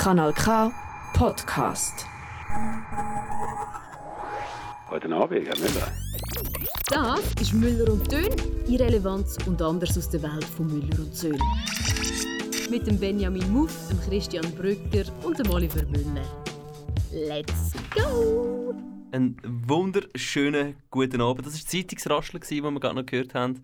[0.00, 0.72] Kanal K
[1.12, 2.06] Podcast.
[4.88, 5.92] Guten Abend, Herr Müller.
[6.88, 8.34] Das ist Müller und Dön,
[8.66, 11.38] Irrelevanz und anders aus der Welt von Müller und Söhn.
[12.70, 16.24] Mit dem Benjamin Muff, dem Christian Brücker und dem Oliver Müller.
[17.12, 18.74] Let's go!
[19.12, 19.36] Einen
[19.66, 21.44] wunderschönen guten Abend.
[21.44, 23.62] Das war das Zeitungsrascheln, das wir gerade noch gehört haben.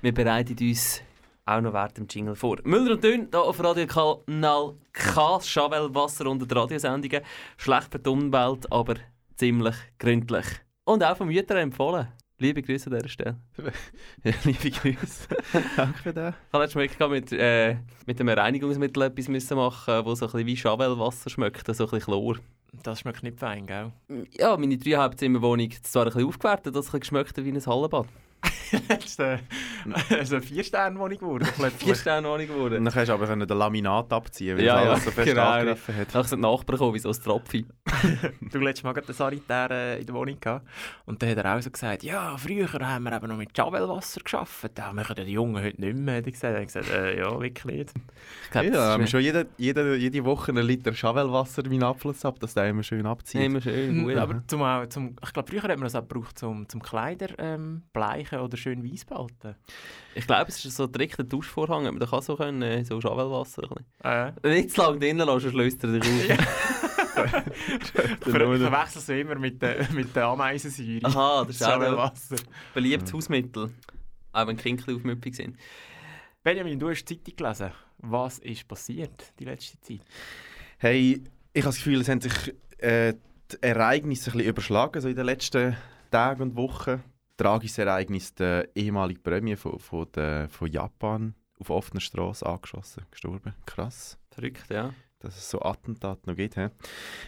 [0.00, 1.02] Wir bereiten uns
[1.44, 2.58] auch noch während dem Jingle vor.
[2.64, 7.22] Müller und Dünn, hier auf Radio Kanal K, Chavel Wasser unter den Radiosendungen.
[7.56, 8.94] Schlecht für die Umwelt, aber
[9.36, 10.46] ziemlich gründlich.
[10.84, 12.08] Und auch vom Mütter empfohlen.
[12.38, 13.36] Liebe Grüße an dieser Stelle.
[14.24, 15.28] ja, liebe Grüße.
[15.76, 16.34] Danke für das.
[16.34, 20.32] Ich habe letztes Mal mit, äh, mit einem Reinigungsmittel etwas müssen machen das so ein
[20.32, 22.36] bisschen wie Chavel-Wasser schmeckt, so ein bisschen Chlor.
[22.82, 23.92] Das schmeckt nicht fein, gell?
[24.32, 27.66] Ja, meine Dreieinhalbzimmerwohnung ist zwar ein bisschen aufgewertet, dass es ein bisschen geschmeckt wie ein
[27.66, 28.08] Hallenbad.
[28.88, 29.40] Das ist eine,
[30.10, 31.46] eine Vier-Sterne-Wohnung geworden.
[31.78, 32.78] Vier-Sterne-Wohnung geworden.
[32.78, 35.50] Und dann kannst du aber den Laminat abziehen, weil ja, ja, alles so fest genau.
[35.50, 36.14] angegriffen hat.
[36.14, 37.66] Dann sind die Nachbarn gekommen, wie so ein Tropfen.
[38.40, 40.66] du letztes Mal den Sanitär äh, in der Wohnung gehabt.
[41.06, 44.20] Und dann hat er auch so gesagt, ja, früher haben wir eben noch mit Javelwasser
[44.24, 44.72] gearbeitet.
[44.74, 46.18] Da machen die Jungen heute nicht mehr.
[46.26, 47.92] Ich gesagt, gesagt äh, ja, wirklich nicht.
[48.44, 51.84] Ich glaub, ja, haben wir schon jede, jede, jede Woche einen Liter Javelwasser in meinen
[51.84, 53.42] Abfluss ab, dass der immer schön abzieht.
[53.42, 54.16] Immer schön, gut.
[54.16, 57.82] Aber zum, zum, ich glaube, früher hat man das auch gebraucht, zum, zum Kleider ähm,
[57.92, 59.56] bleichen oder schön weiß behalten.
[60.14, 63.68] Ich glaube, es ist so direkt ein Duschvorhang, man kann so können, so Schawelwasser.
[64.02, 64.32] Äh.
[64.44, 66.82] Nicht zu lange drinnen lassen, sonst löst er dich auf.
[67.12, 67.44] Ver
[68.22, 71.04] verwechselst du immer mit der, mit der Ameisensäure.
[71.04, 72.36] Aha, das ist auch Wasser.
[72.74, 73.70] beliebtes Hausmittel.
[74.32, 75.56] Auch wenn Kinkel aufmüpfig sind.
[76.42, 77.72] Benjamin, du hast die Zeitung gelesen.
[77.98, 80.00] Was ist passiert die letzte Zeit?
[80.78, 83.14] Hey, ich habe das Gefühl, es haben sich äh,
[83.52, 85.76] die Ereignisse ein bisschen überschlagen so in den letzten
[86.10, 87.02] Tagen und Wochen.
[87.36, 93.54] Tragisches Ereignis, der ehemalige Premier von, von, der, von Japan auf offener Straße angeschossen, gestorben.
[93.66, 94.18] Krass.
[94.30, 94.92] Verrückt, ja.
[95.20, 96.56] Dass es so Attentate noch gibt.
[96.56, 96.66] He?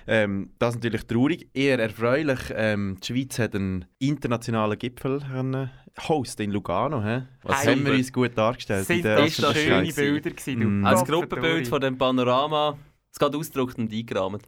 [0.09, 1.49] Ähm, das ist natürlich traurig.
[1.55, 5.71] Eher erfreulich, ähm, die Schweiz hat einen internationalen Gipfel können
[6.09, 7.03] hosten in Lugano.
[7.03, 7.23] He?
[7.43, 8.87] Was Hey, haben wir uns gut dargestellt?
[8.87, 9.93] Sind das schöne?
[9.93, 10.85] Bilder gewesen, du Mm.
[10.85, 12.77] Als Gruppenbild von dem Panorama,
[13.13, 14.43] es geht ausgedruckt und eingerahmt.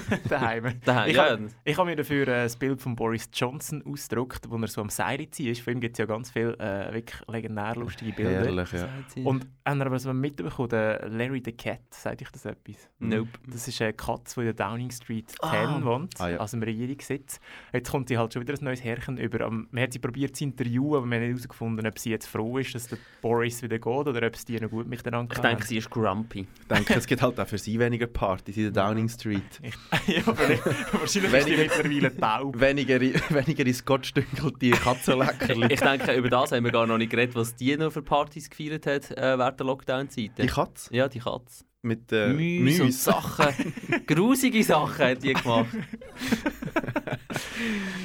[0.28, 0.80] daheim.
[0.84, 1.30] Daheim, Ich ja.
[1.30, 4.88] habe hab mir dafür äh, das Bild von Boris Johnson ausgedruckt, wo er so am
[4.88, 5.60] Seil ist.
[5.60, 8.44] Von ihm gibt es ja ganz viele äh, wirklich legendär lustige Bilder.
[8.44, 8.88] Herrlich, ja.
[9.24, 12.88] Und haben wir was mitbekommen, der Larry the Cat, sagt ich das etwas?
[12.98, 13.28] Nope.
[13.48, 15.80] Das ist eine Katze, die in der Downing Street 10 Ah.
[15.84, 16.36] wohnt, Ah, ja.
[16.38, 17.40] also im Regierungssitz.
[17.72, 19.48] Jetzt kommt sie halt schon wieder ein neues Herrchen über.
[19.50, 22.58] Man hat sie probiert zu interviewen, aber wir haben nicht herausgefunden, ob sie jetzt froh
[22.58, 25.64] ist, dass der Boris wieder geht oder ob es die noch gut miteinander Ich denke,
[25.66, 26.46] sie ist grumpy.
[26.60, 29.42] Ich denke, es gibt halt auch für sie weniger Partys in der Downing Street.
[29.62, 29.74] Ich,
[30.06, 30.60] ja, wahrscheinlich
[31.04, 32.60] ist die Weniger- mittlerweile taub.
[32.60, 35.72] weniger, weniger in Scotch-Dünkel die Katzenleckerli.
[35.72, 38.48] Ich denke, über das haben wir gar noch nicht geredet, was die noch für Partys
[38.48, 40.42] gefeiert hat äh, während der Lockdown-Zeiten.
[40.42, 41.64] Die Katze Ja, die Katze.
[41.82, 43.04] mit äh, Müsse und Müs.
[43.04, 43.74] Sachen.
[44.06, 45.66] Grusige Sachen hat die gemacht.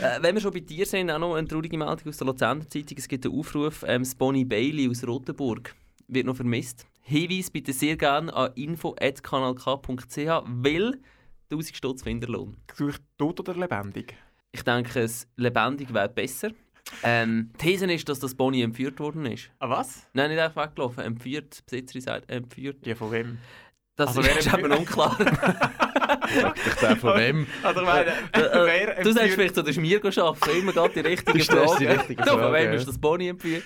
[0.01, 2.67] äh, wenn wir schon bei dir sind, auch noch eine traurige Meldung aus der Luzerner
[2.69, 2.97] Zeitung.
[2.97, 5.73] Es gibt einen Aufruf, ähm, Bonnie Bailey aus Rotenburg
[6.09, 6.85] wird noch vermisst.
[7.01, 10.97] Hinweis bitte sehr gerne an info.kanalk.ch, weil
[11.51, 12.57] 1000 Stutz Finderlohn.
[12.67, 14.15] Gesucht tot oder lebendig?
[14.51, 16.51] Ich denke, es lebendig wäre besser.
[17.03, 19.49] Ähm, die These ist, dass das Bonnie entführt worden ist.
[19.59, 20.07] Ah, was?
[20.13, 21.03] Nein, nicht einfach weggelaufen.
[21.03, 22.85] Entführt, die Besitzerin sagt entführt.
[22.87, 23.37] Ja, von wem?
[23.97, 24.71] Das Also ist eben entführt-
[26.07, 27.47] Ich der von wem?
[27.63, 30.59] Ich meine, Äh, wer äh, du sagst vielleicht, du hast mir arbeiten.
[30.59, 31.77] Immer gerade die richtige Frage.
[31.79, 33.63] die richtige Du, von Frage, wem ist das Bonnie entführt?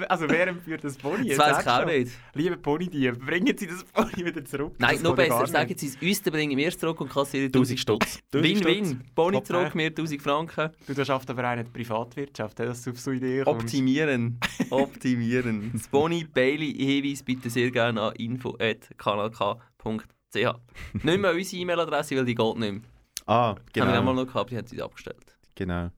[0.00, 1.28] Äh, Also, wer entführt das Pony?
[1.28, 2.12] Das weiß ich auch nicht.
[2.34, 4.74] Liebe Ponydiebe, bringen Sie das Pony wieder zurück.
[4.78, 5.46] Nein, Das noch besser.
[5.46, 5.74] Sagen.
[5.76, 8.04] Sie es uns, dann bringen wir es zurück und kassieren 1000 1000 Stutz.
[8.04, 8.22] Stutz.
[8.34, 9.00] 1000 Win-win.
[9.14, 10.70] Top, zurück, mir 1000 Franken.
[10.86, 13.64] Du das schafft aber auch nicht die Privatwirtschaft, dass du auf so Ideen kommst.
[13.64, 14.38] Optimieren.
[14.70, 15.70] Optimieren.
[15.72, 18.14] Das Bonnie Bailey Hinweis bitte sehr gerne an
[20.34, 20.60] info.kanalk.ch.
[21.04, 22.80] nicht mehr unsere E-Mail-Adresse, weil die geht nicht mehr.
[23.26, 23.86] Ah, Genau.
[23.86, 23.98] Haben wir genau.
[23.98, 25.36] einmal noch gehabt, die haben sie abgestellt.
[25.54, 25.90] genau.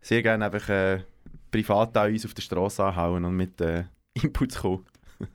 [0.00, 1.00] Sehr gerne einfach äh,
[1.50, 3.84] privat an uns auf der Straße anhauen und mit äh,
[4.14, 4.84] Inputs kommen.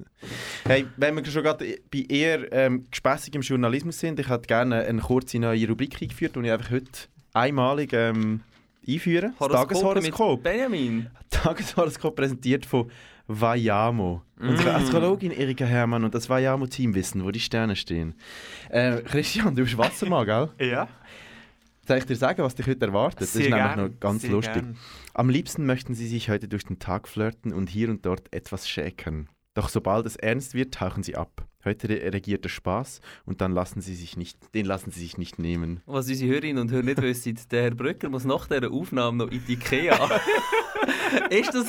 [0.64, 5.02] hey, wenn wir schon gerade bei eher ähm, gespässigem Journalismus sind, ich hätte gerne eine
[5.02, 6.92] kurze neue Rubrik eingeführt, die ich einfach heute
[7.34, 8.40] einmalig ähm,
[8.88, 9.34] einführe.
[9.38, 10.42] Tageshoroskop.
[10.42, 11.10] Benjamin.
[11.30, 12.90] Tageshoroskop präsentiert von
[13.42, 14.22] Vayamo.
[14.40, 14.76] Unsere Mm.
[14.76, 18.16] Astrologin Erika Hermann und das Vayamo-Team wissen, wo die Sterne stehen.
[18.70, 20.26] Äh, Christian, du bist Wassermann,
[20.58, 20.70] gell?
[20.70, 20.88] Ja,
[21.88, 23.22] Soll ich dir sagen, was dich heute erwartet?
[23.22, 24.54] Das sehr ist nämlich gern, noch ganz sehr lustig.
[24.54, 24.78] gern.
[25.14, 28.70] Am liebsten möchten sie sich heute durch den Tag flirten und hier und dort etwas
[28.70, 29.28] schäkern.
[29.54, 31.46] Doch sobald es ernst wird, tauchen sie ab.
[31.66, 35.18] Heute re- regiert der Spaß und dann lassen sie sich nicht, den lassen sie sich
[35.18, 35.82] nicht nehmen.
[35.86, 39.32] Was unsere Hörerinnen und Hörer nicht wissen, der Herr Brücker muss nach dieser Aufnahme noch
[39.32, 39.94] in die Ikea.
[41.30, 41.68] ist das...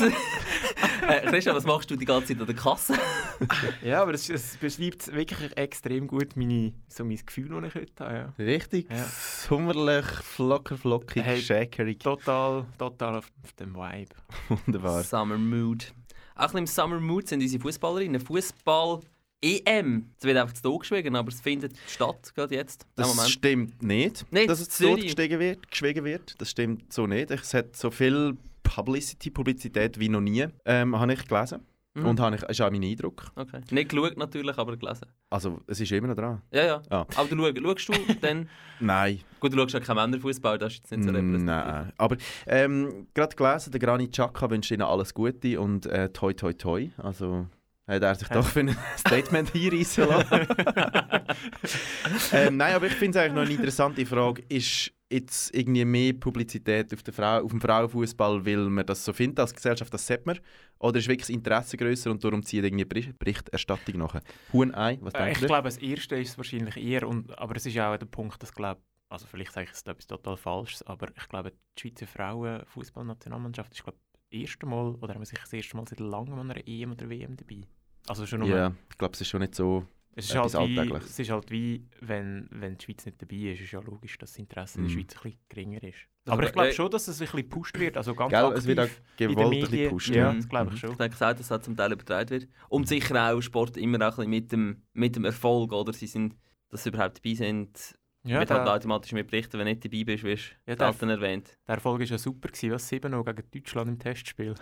[1.08, 2.94] Äh, Christian, was machst du die ganze Zeit an der Kasse?
[3.82, 8.04] Ja, aber es, es beschreibt wirklich extrem gut meine, so mein Gefühl, das ich heute
[8.04, 8.14] habe.
[8.38, 8.44] Ja.
[8.44, 8.86] Richtig.
[8.90, 9.04] Ja.
[9.04, 12.00] Sommerlich, flocker, flockig, Hey, schäkerig.
[12.00, 14.14] Total, total auf, auf dem Vibe.
[14.48, 15.02] Wunderbar.
[15.02, 15.92] Summer Mood.
[16.36, 18.20] Auch im Summer Mood sind unsere Fußballerinnen.
[18.20, 19.00] Fußball
[19.42, 20.10] EM.
[20.16, 22.86] Es wird einfach zu Tod geschwiegen, aber es findet statt, gerade jetzt.
[22.94, 23.28] Das Moment.
[23.30, 24.84] stimmt nicht, Nein, dass es zu.
[24.84, 26.34] Tod gestiegen wird, geschwiegen wird.
[26.38, 27.30] Das stimmt so nicht.
[27.30, 31.60] Es hat so viel Publicity, Publizität wie noch nie, ähm, habe ich gelesen.
[31.94, 32.06] Mhm.
[32.06, 33.30] Und habe ich, ist auch mein Eindruck.
[33.36, 33.60] Okay.
[33.70, 35.06] Nicht geschaut natürlich, aber gelesen.
[35.30, 36.42] Also, es ist immer noch dran.
[36.50, 36.82] Ja, ja.
[36.90, 37.06] Ah.
[37.14, 38.48] Aber du schau, schaust du dann...
[38.80, 39.20] Nein.
[39.38, 41.44] Gut, du schaust ja keinen Männerfußball, das ist jetzt nicht so repräsentativ.
[41.44, 41.92] Nein.
[41.96, 42.16] Aber
[42.48, 46.90] ähm, gerade gelesen, der Granit Xhaka wünscht ihnen alles Gute und äh, toi toi toi.
[46.96, 47.46] Also
[47.86, 50.46] hat er sich doch für ein Statement hinreißen lassen.
[52.32, 54.42] ähm, nein, aber ich finde es eigentlich noch eine interessante Frage.
[54.48, 59.12] Ist jetzt irgendwie mehr Publizität auf, der Frau, auf dem Frauenfußball, weil man das so
[59.12, 60.38] findet als Gesellschaft, das sieht man?
[60.78, 64.22] Oder ist wirklich das Interesse grösser und darum zieht irgendwie Bericht- Berichterstattung nachher?
[64.52, 65.46] Huhn-Ei, was Äh, denkst ich du?
[65.46, 68.52] glaube, das erste ist es wahrscheinlich eher, und, aber es ist auch der Punkt, dass
[68.52, 73.72] glaube also vielleicht sage ich jetzt etwas total Falsches, aber ich glaube, die Schweizer Frauen-Fußballnationalmannschaft
[73.72, 73.98] ist glaube
[74.42, 77.08] erste Mal, oder haben wir sich das erste Mal seit langem an einer EM oder
[77.08, 77.62] WM dabei.
[78.06, 79.86] Also schon Ja, ich glaube, es ist schon nicht so.
[80.14, 81.10] es, ist etwas halt wie, Alltägliches.
[81.10, 84.30] es ist halt wie, wenn, wenn die Schweiz nicht dabei ist, ist ja logisch, dass
[84.32, 84.98] das Interesse in der Mhm.
[85.00, 85.98] Schweiz ein bisschen geringer ist.
[86.24, 88.30] Das Aber wär- ich glaube äh, schon, dass es ein bisschen gepusht wird, also ganz
[88.30, 88.58] Gell, aktiv.
[88.58, 89.84] es wird auch gewollt ein bisschen Medien.
[89.84, 90.08] gepusht.
[90.10, 90.32] Ja, ja.
[90.34, 90.78] das glaube ich Mhm.
[90.78, 90.90] schon.
[90.92, 92.48] Ich denke, gesagt, dass das zum Teil übertragen wird.
[92.68, 95.92] Und sicher auch Sport immer auch ein bisschen mit dem, mit dem Erfolg, oder?
[95.92, 96.36] Sie sind,
[96.70, 97.94] dass sie überhaupt dabei sind,
[98.26, 101.08] Ja, wird halt automatisch mit berichten, wenn du nicht dabei bist, wirst du Ja, der-
[101.10, 101.58] erwähnt.
[101.68, 104.54] der Erfolg war ja super, gewesen, was 7 gegen Deutschland im Testspiel.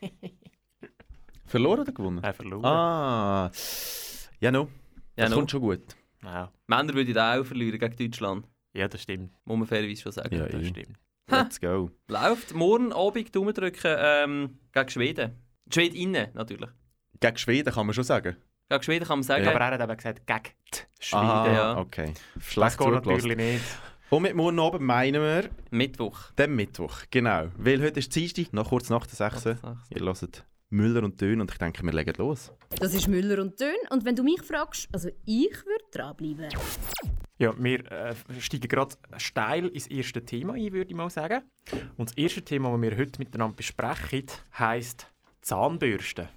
[1.46, 2.22] Verloren oder gewonnen?
[2.24, 2.64] Er verloren.
[2.64, 3.50] Ah,
[4.40, 4.68] ja, no.
[5.16, 5.36] Ja, das no.
[5.36, 5.96] kommt schon gut.
[6.24, 6.52] Ja.
[6.66, 9.32] Männer würden auch verlieren gegen Deutschland, ja, das stimmt.
[9.44, 10.34] muss man fairerweise schon sagen.
[10.34, 10.66] Ja, das eh.
[10.66, 10.98] stimmt.
[11.30, 11.90] Let's go.
[12.08, 15.36] Läuft morgen Abend Daumen drücken ähm, gegen Schweden.
[15.66, 16.70] Die Schwedinnen natürlich.
[17.20, 18.36] Gegen Schweden kann man schon sagen.
[18.68, 19.50] Gegen Schweden kann man sagen, Ja.
[19.50, 21.24] Aber er hat eben gesagt, gegen die Schweden.
[21.24, 21.78] Ah, ja.
[21.78, 22.14] okay.
[22.34, 23.08] das Schlecht geht zugelassen.
[23.12, 23.64] natürlich nicht.
[24.10, 26.30] Und mit morgen Abend meinen wir Mittwoch.
[26.32, 26.98] den Mittwoch.
[27.10, 27.48] Genau.
[27.56, 29.46] Weil heute ist Dienstag, noch kurz nach der 6.
[29.46, 32.52] Ihr hört Müller und Dön und ich denke, wir legen los.
[32.80, 33.76] Das ist Müller und Dön.
[33.90, 36.48] Und wenn du mich fragst, also ich würde dranbleiben.
[37.38, 41.42] Ja, wir äh, steigen gerade steil ins erste Thema ein, würde ich mal sagen.
[41.96, 44.24] Und das erste Thema, das wir heute miteinander besprechen,
[44.58, 46.28] heisst Zahnbürste.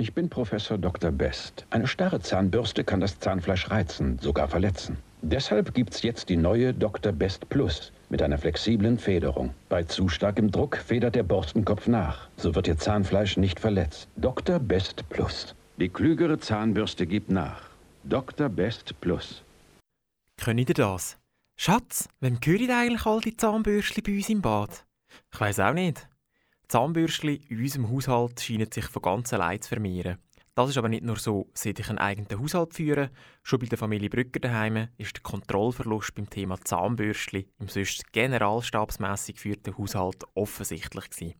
[0.00, 1.10] Ich bin Professor Dr.
[1.10, 1.66] Best.
[1.68, 4.96] Eine starre Zahnbürste kann das Zahnfleisch reizen, sogar verletzen.
[5.20, 7.12] Deshalb gibt's jetzt die neue Dr.
[7.12, 9.52] Best Plus mit einer flexiblen Federung.
[9.68, 12.28] Bei zu starkem Druck federt der Borstenkopf nach.
[12.38, 14.08] So wird Ihr Zahnfleisch nicht verletzt.
[14.16, 14.58] Dr.
[14.58, 15.54] Best Plus.
[15.76, 17.60] Die klügere Zahnbürste gibt nach.
[18.04, 18.48] Dr.
[18.48, 19.42] Best Plus.
[20.38, 21.18] Können ihr das?
[21.58, 24.82] Schatz, wem gehören eigentlich all die Zahnbürstchen bei uns im Bad?
[25.30, 26.08] Ich weiß auch nicht.
[26.70, 30.18] Zahnbürstchen in unserem Haushalt scheinen sich von ganz allein zu vermehren.
[30.54, 33.10] Das ist aber nicht nur so, seit ich einen eigenen Haushalt führe.
[33.42, 39.34] Schon bei der Familie Brücker daheim ist der Kontrollverlust beim Thema Zahnbürstchen im sonst generalstabsmässig
[39.34, 41.34] geführten Haushalt offensichtlich gewesen.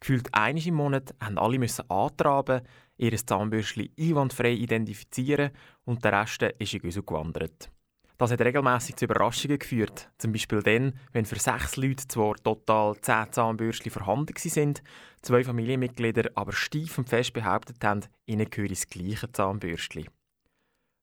[0.00, 2.62] Gefühlt einmal im Monat haben alle müssen antraben,
[2.96, 5.50] ihr Zahnbürstchen einwandfrei identifizieren
[5.84, 7.70] und der Rest ist in Güssel gewandert.
[8.18, 10.10] Das hat regelmäßig zu Überraschungen geführt.
[10.18, 14.82] Zum Beispiel dann, wenn für sechs Leute zwar total zehn Zahnbürstchen vorhanden sind,
[15.22, 20.08] zwei Familienmitglieder aber steif und fest behauptet haben, ihnen gehöre das gleiche Zahnbürstchen.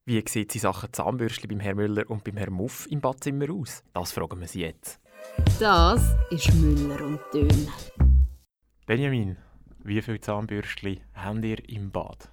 [0.05, 3.81] Wie sieht die Sache Zahnbürstchen beim Herrn Müller und beim Herrn Muff im Badzimmer aus?
[3.93, 4.99] Das fragen wir sie jetzt.
[5.57, 7.69] Das ist Müller und Dön.
[8.85, 9.37] Benjamin,
[9.83, 12.29] wie viele Zahnbürstchen habt ihr im Bad?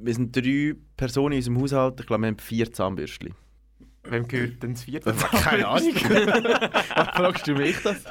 [0.00, 2.00] Wir sind drei Personen in unserem Haushalt.
[2.00, 3.34] Ich glaube, wir haben vier Zahnbürstchen.
[4.04, 5.94] Wem gehört denn das vierte Keine Ahnung.
[5.94, 8.04] Was fragst du mich das?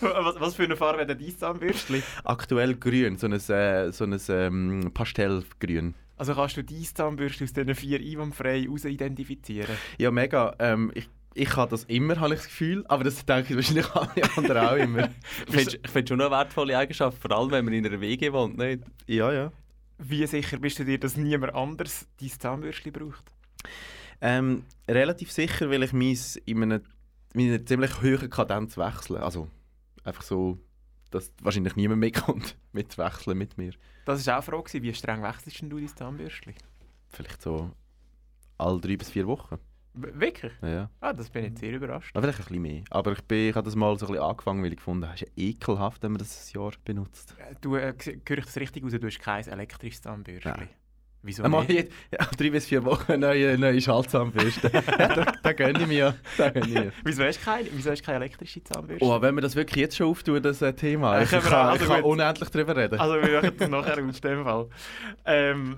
[0.00, 2.02] was, was für eine Farbe hat denn dein Zahnbürstchen?
[2.24, 5.94] Aktuell grün, so ein, äh, so ein ähm, Pastellgrün.
[6.16, 9.76] Also kannst du dein Zahnbürstchen aus diesen vier einwandfrei raus identifizieren?
[9.98, 10.54] Ja, mega.
[10.58, 12.84] Ähm, ich, ich habe das immer, habe ich das Gefühl.
[12.88, 15.08] Aber das denke ich wahrscheinlich alle anderen auch immer.
[15.48, 18.58] Ich finde find schon eine wertvolle Eigenschaft, vor allem wenn man in einer WG wohnt,
[18.58, 18.82] nicht?
[19.06, 19.52] Ja, ja.
[19.98, 23.24] Wie sicher bist du dir, dass niemand anders dein Zahnbürstchen braucht?
[24.20, 26.80] Ähm, relativ sicher, weil ich meins in einer,
[27.34, 29.22] in einer ziemlich hohen Kadenz wechsle.
[29.22, 29.48] Also
[30.02, 30.58] einfach so,
[31.10, 33.72] dass wahrscheinlich niemand mitkommt mit wechseln mit mir.
[34.04, 36.54] Das war auch eine Frage, wie streng wechselst du dein Zahnbürstchen?
[37.08, 37.70] Vielleicht so
[38.58, 39.58] alle drei bis vier Wochen.
[39.94, 40.52] Wirklich?
[40.60, 40.90] Ja, ja.
[41.00, 42.14] Ah, das bin ich jetzt sehr überrascht.
[42.14, 42.82] Aber vielleicht ein bisschen mehr.
[42.90, 45.14] Aber ich, bin, ich habe das mal so ein bisschen angefangen, weil ich gefunden habe,
[45.14, 47.36] es ist ja ekelhaft, wenn man das ein Jahr benutzt.
[47.60, 47.94] Du, äh,
[48.26, 50.52] höre ich das richtig raus, du hast kein elektrisches Zahnbürstchen?
[50.56, 50.68] Nein.
[51.26, 51.70] Wieso nicht?
[51.70, 54.70] jed- ja, drei bis vier Wochen neue, neue Schaltzahnbürste.
[54.74, 56.14] ja, da, da gönne ich mir.
[56.36, 56.92] Da gönne ich mir.
[57.04, 59.04] Wieso hast du keine, wieso hast du keine elektrische Zahnbürste?
[59.04, 61.18] Oh, wenn wir das wirklich jetzt schon auftun, das äh, Thema.
[61.18, 63.00] Äh, Ich, können wir kann, auch- ich also kann unendlich darüber reden.
[63.00, 64.68] Also wir machen das nachher aus dem Fall.
[65.24, 65.76] Ähm,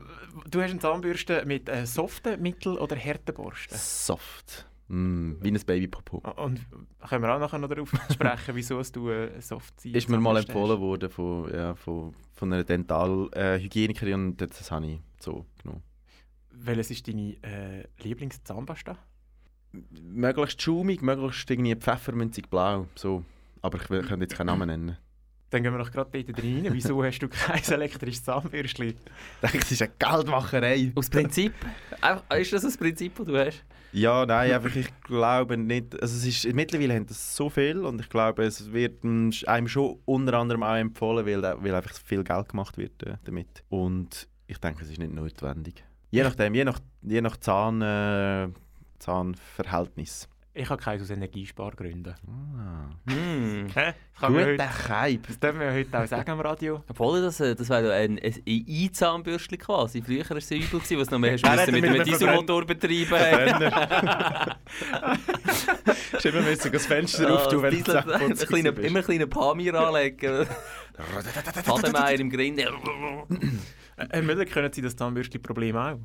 [0.51, 3.77] du hast eine Zahnbürste mit äh, soften, mittel- oder harten Borsten.
[3.79, 4.67] Soft.
[4.89, 6.19] Mm, wie ein Babypopo.
[6.43, 6.65] Und
[7.09, 10.37] können wir auch nachher noch darauf sprechen, wieso es du äh, soft Ist mir mal
[10.37, 15.83] empfohlen worden von, ja, von, von einer Dentalhygienikerin und das habe ich so genommen.
[16.53, 18.97] Welches ist deine äh, Lieblingszahnpasta?
[20.03, 22.87] Möglichst schaumig, möglichst irgendwie pfefferminzig blau.
[22.95, 23.25] So.
[23.63, 24.97] Aber ich will- könnte jetzt keinen Namen nennen.
[25.51, 26.67] Dann gehen wir doch gerade dort rein.
[26.71, 28.89] Wieso hast du kein elektrisches Zahnbürstchen?
[28.89, 28.95] Ich
[29.43, 30.93] denke, es ist eine Geldmacherei.
[30.95, 31.53] Aus Prinzip?
[32.37, 33.65] Ist das das Prinzip, das du hast?
[33.93, 36.01] Ja, nein, einfach ich glaube nicht.
[36.01, 39.99] Also es ist, mittlerweile haben das so viel und ich glaube, es wird einem schon
[40.05, 43.63] unter anderem auch empfohlen, weil, weil einfach viel Geld gemacht wird äh, damit.
[43.69, 45.85] Und ich denke, es ist nicht notwendig.
[46.11, 48.49] Je nachdem, je nach, je nach Zahn, äh,
[48.99, 50.29] Zahnverhältnis.
[50.59, 52.15] Ich habe keins aus Energiespargründen.
[52.27, 52.89] Ah.
[53.13, 53.67] Hm.
[53.67, 53.95] Guter
[54.31, 55.27] heute, Keib.
[55.27, 56.83] das dürfen wir heute auch sagen am Radio.
[56.89, 60.01] Obwohl, das, äh, das wäre ein, ein E-Zahnbürstchen quasi.
[60.01, 63.71] Früher war es übel, gewesen, was noch mehr hast müssen mit, einem Dieselmotor betreiben
[66.15, 70.47] Hast immer müssen das Fenster Ja, auftun, wenn du kleiner, immer ein kleiner Pamir anlegen.
[71.65, 72.61] Fadenmeier im Grind.
[72.61, 72.71] Äh,
[74.11, 75.99] Herr Müller, können Sie das Zahnbürstchen-Problem auch?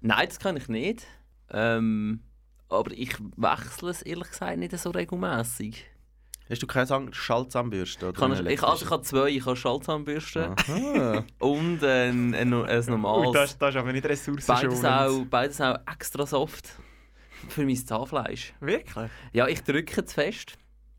[0.00, 1.06] Nein, das kann ich nicht.
[1.50, 2.20] Ähm,
[2.68, 5.84] aber ich wechsle es ehrlich gesagt nicht so regelmäßig.
[6.50, 8.08] Hast du keine Sang- Schaltzahnbürste?
[8.08, 9.28] Ich, kann, ich, also ich habe zwei.
[9.28, 10.54] Ich habe Schallzahnbürste
[11.40, 13.32] und ein, ein, ein normales.
[13.32, 14.86] das, das ist aber nicht beides, ressourcenschonend.
[14.86, 16.70] auch, beides auch extra soft
[17.48, 18.54] für mein Zahnfleisch.
[18.60, 19.10] Wirklich?
[19.32, 20.56] Ja, ich drücke zu fest.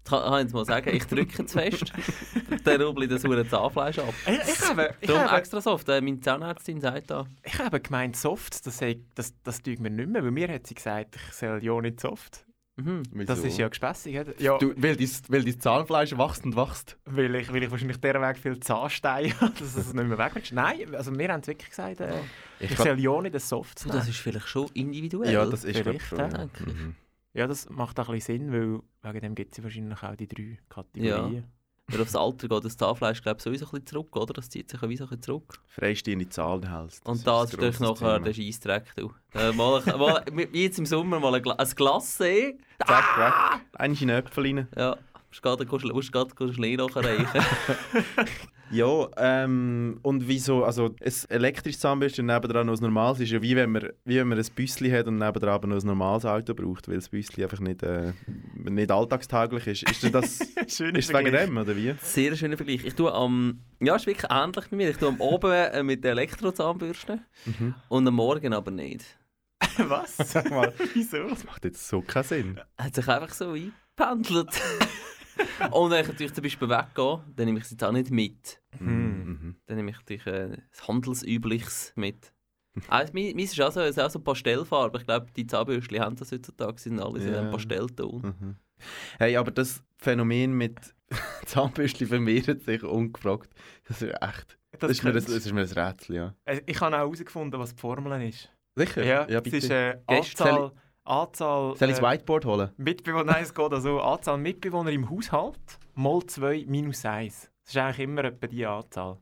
[0.09, 1.91] Kann, kann ich jetzt mal sagen, ich drücke zu fest.
[2.63, 4.13] Dann rubbel ich das hure Zahnfleisch ab.
[4.25, 5.87] Ich, ich, habe, ich, Darum habe, extra soft.
[5.89, 7.25] Äh, meine Zahnärztin sagt da.
[7.43, 8.79] ich habe gemeint, soft, das,
[9.15, 11.99] das, das tut mir nicht mehr, weil mir hat sie gesagt, ich soll ja nicht
[11.99, 12.45] soft.
[12.77, 13.03] Mhm.
[13.25, 14.31] Das ist ja gespässig, oder?
[14.39, 16.97] Ja, Du, weil, dein, weil dein Zahnfleisch wächst und wächst.
[17.05, 20.31] weil, ich, weil ich wahrscheinlich dieser Weg viel Zahnstein habe, dass es nicht mehr weg
[20.41, 20.53] ist.
[20.53, 22.13] Nein, also wir haben es wirklich gesagt, äh,
[22.59, 25.33] ich, Ich soll ja nicht ein soft Du, das ist vielleicht schon individuell.
[25.33, 26.19] Ja, das ist Vielleicht, ich schon.
[26.19, 26.27] ja.
[26.29, 26.45] Ja.
[26.65, 26.95] Mhm.
[27.33, 30.27] Ja, das macht auch ein bisschen Sinn, weil wegen dem gibt es wahrscheinlich auch die
[30.27, 31.45] drei Kategorien.
[31.91, 34.33] Weil aufs Alter geht das Zahnfleisch glaube ich, sowieso ein bisschen zurück, oder?
[34.33, 35.59] Das zieht sich ja ein bisschen zurück.
[35.67, 37.09] Freistehende Zahlenhälfte.
[37.09, 38.95] Und das ist natürlich nachher der Scheissdreck.
[38.95, 39.11] Du.
[39.33, 42.59] Äh, mal, mal, wie jetzt im Sommer mal ein, Gla ein Glas sehen.
[42.85, 43.61] Zack, weg.
[43.73, 44.67] Eigentlich in den Äpfel rein.
[44.77, 44.97] Ja,
[45.29, 47.27] musst gerade musst gerade Schlee nachreichen.
[48.71, 53.41] Ja, ähm, und wieso, also ein elektrisches Zahnbürste und nebendran noch ein normales ist ja
[53.41, 56.23] wie wenn man, wie wenn man ein Büsschen hat und nebendran aber noch ein normales
[56.25, 58.13] Auto braucht, weil das Büsschen einfach nicht, äh,
[58.55, 59.83] nicht alltagstauglich ist.
[60.03, 61.95] Ist das, ist es wegen dem, oder wie?
[62.01, 62.85] Sehr schöner Vergleich.
[62.85, 64.89] Ich tue am, ja, ist wirklich ähnlich bei mir.
[64.91, 67.73] Ich tue am Oben äh, mit der Elektrozahnbürste Mhm.
[67.87, 69.03] und am Morgen aber nicht.
[69.77, 70.15] Was?
[70.17, 71.27] Sag mal, Wieso?
[71.29, 72.59] das macht jetzt so keinen Sinn.
[72.77, 74.49] Hat sich einfach so eingependelt.
[75.71, 78.61] und wenn ich natürlich zum Beispiel weggehe, dann nehme ich sie auch nicht mit.
[78.79, 79.55] Mhm.
[79.65, 82.33] Dann nehme ich natürlich äh, das Handelsübliches mit.
[82.87, 84.99] Also, mein, meins ist auch so, ist auch so Pastellfarbe.
[84.99, 87.39] Ich glaube, die Zahnbürstchen haben das heutzutage, sind alle in Ja.
[87.39, 88.21] einem Pastellton.
[88.21, 88.55] Mhm.
[89.17, 90.77] Hey, aber das Phänomen mit
[91.45, 93.49] Zahnbürstchen vermehrt sich ungefragt.
[93.87, 94.57] Das ist echt.
[94.79, 96.35] Das, ist, mir ein, das ist mir ein Rätsel, ja.
[96.45, 98.49] Äh, Ich habe auch herausgefunden, was die Formel ist.
[98.75, 99.03] Sicher?
[99.03, 99.57] Ja, ja es bitte.
[99.57, 100.71] ist äh, Gäste-
[101.09, 102.69] Anzahl, Soll ich das äh, Whiteboard holen?
[102.77, 105.59] Mitbewohner, nein, es geht also Anzahl Mitbewohner im Haushalt
[105.95, 107.51] mal 2 minus 1.
[107.63, 109.17] Das ist eigentlich immer etwa die Anzahl.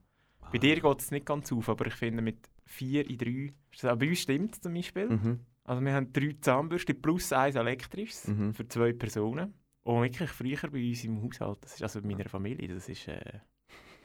[0.52, 3.52] Bei dir geht es nicht ganz auf, aber ich finde mit 4 in 3,
[3.82, 5.08] also bei uns stimmt es zum Beispiel.
[5.08, 5.40] Mhm.
[5.64, 8.54] Also wir haben drei Zahnbürsten plus eins elektrisches Mhm.
[8.54, 9.54] für zwei Personen.
[9.82, 13.08] Und wirklich früher bei uns im Haushalt, das ist also bei meiner Familie, das ist...
[13.08, 13.40] Äh,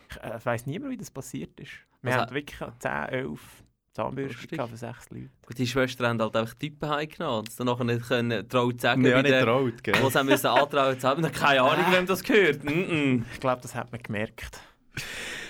[0.10, 1.72] ich äh, weiss niemand, wie das passiert ist.
[2.02, 3.64] Wir Also- haben wirklich 10, 11
[3.96, 5.30] Gehabt für sechs Leute.
[5.46, 9.06] Gut, die Schwestern haben halt einfach Typen heimgenommen und dann nachher nicht können, traut sagen,
[9.06, 9.96] Ja, wie nicht traut, gell?
[10.02, 11.22] wo sie haben müssen antrauen zu haben.
[11.32, 12.64] Keine Ahnung, wem das gehört.
[12.64, 13.24] Mm -mm.
[13.34, 14.60] Ich glaube, das hat man gemerkt.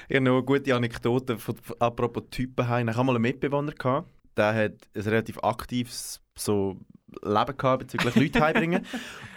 [0.09, 2.89] Ich habe noch eine gute Anekdote von, apropos Typenheim.
[2.89, 6.77] Ich hatte mal einen Mitbewohner, gehabt, der hat ein relativ aktives so,
[7.21, 8.85] Leben gehabt bezüglich Leute heimbringen.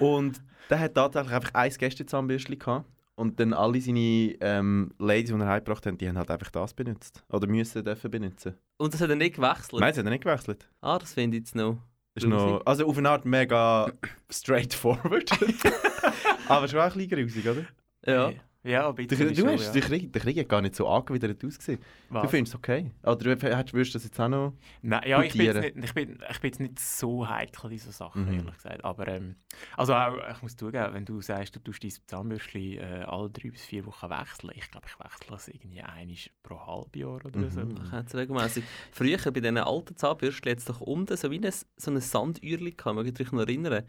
[0.01, 2.87] Und der hat tatsächlich einfach ein Gästezahnbürstchen gehabt.
[3.17, 6.75] Und dann alle seine ähm, Ladies, die er heimgebracht hat, die haben halt einfach das
[6.75, 7.25] benutzt.
[7.31, 8.55] Oder müssen dürfen benutzen.
[8.77, 9.81] Und das hat er nicht gewechselt.
[9.81, 10.69] Nein, sie hat er nicht gewechselt.
[10.83, 11.79] Ah, das finde ich jetzt noch.
[12.15, 13.91] Ist noch, also auf eine Art mega
[14.31, 15.31] straightforward.
[16.49, 17.65] Aber schon auch ein bisschen grusig, oder?
[18.07, 18.29] Ja.
[18.29, 19.15] Hey, Ja, bitte.
[19.33, 21.81] du hast, der, Krieg, der Krieg gar nicht so angewidert ausgesehen.
[22.11, 22.91] Du findest es okay?
[23.03, 24.53] Oder würdest du das jetzt auch noch...
[24.83, 27.91] Nein, ja, ich bin, nicht, ich, bin, ich bin jetzt nicht so heikel in so
[27.91, 28.35] Sachen, Mhm.
[28.39, 28.85] ehrlich gesagt.
[28.85, 29.37] Aber ähm,
[29.77, 33.51] also auch, ich muss zugeben, wenn du sagst, du tust dein Zahnbürstchen äh, alle drei
[33.51, 37.51] bis vier Wochen wechseln, ich glaube, ich wechsle es irgendwie einmal pro Halbjahr oder Mhm.
[37.51, 37.61] so.
[37.63, 38.65] Ich hätte es regelmässig.
[38.93, 42.97] Früher bei diesen alten Zahnbürsten jetzt doch unten so wie ein, so ein Sandührli gehabt,
[42.97, 43.85] mögt ihr euch noch erinnern?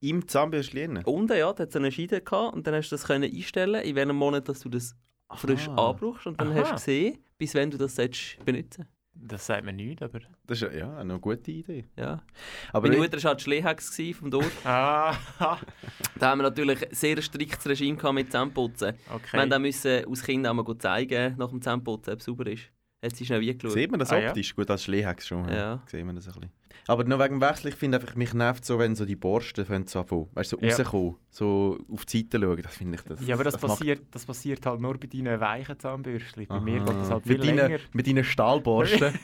[0.00, 0.98] Im Zahnbürstchen?
[1.04, 3.82] Unten, ja, da hat es eine Scheide gehabt und dann hast du das können einstellen
[3.82, 4.94] in welchem Monat, dass du das
[5.34, 5.90] frisch Aha.
[5.90, 6.60] anbrauchst und dann Aha.
[6.60, 10.20] hast du gesehen, bis wenn du das sollst benutzen Das sagt mir nichts, aber...
[10.46, 11.84] Das ist ja eine gute Idee.
[11.96, 12.22] ja.
[12.72, 14.52] Aber Meine Mutter war halt Schlehex vom Dorf.
[14.64, 15.16] Ah,
[16.18, 18.94] Da haben wir natürlich ein sehr striktes Regime gehabt mit Zähneputzen.
[19.06, 19.36] Wir okay.
[19.38, 22.70] haben dann müssen aus Kind auch mal zeigen, nach dem Zähneputzen, ob es sauber ist.
[23.04, 23.72] Hat sie schnell eingeschaut.
[23.72, 24.28] Sieht man das Ah, ja?
[24.28, 24.54] optisch?
[24.56, 25.48] Gut, als Schlehex schon.
[25.48, 25.54] Ja.
[25.54, 25.82] Ja.
[25.86, 26.50] Sieht man das ein bisschen.
[26.88, 29.64] Aber noch wegen dem Wechsel, ich finde einfach, mich nervt so, wenn so die Borsten
[29.66, 30.74] fangen so anfangen, weißt, so Ja.
[30.74, 33.02] rauskommen, so auf die Seite schauen, das finde ich...
[33.02, 36.46] Das, ja, aber das, macht- passiert, das passiert halt nur bei deinen weichen Zahnbürstchen.
[36.46, 36.60] Bei Aha.
[36.64, 37.78] mir geht das halt viel mit deinen, länger.
[37.92, 39.12] Mit deinen Stahlborsten.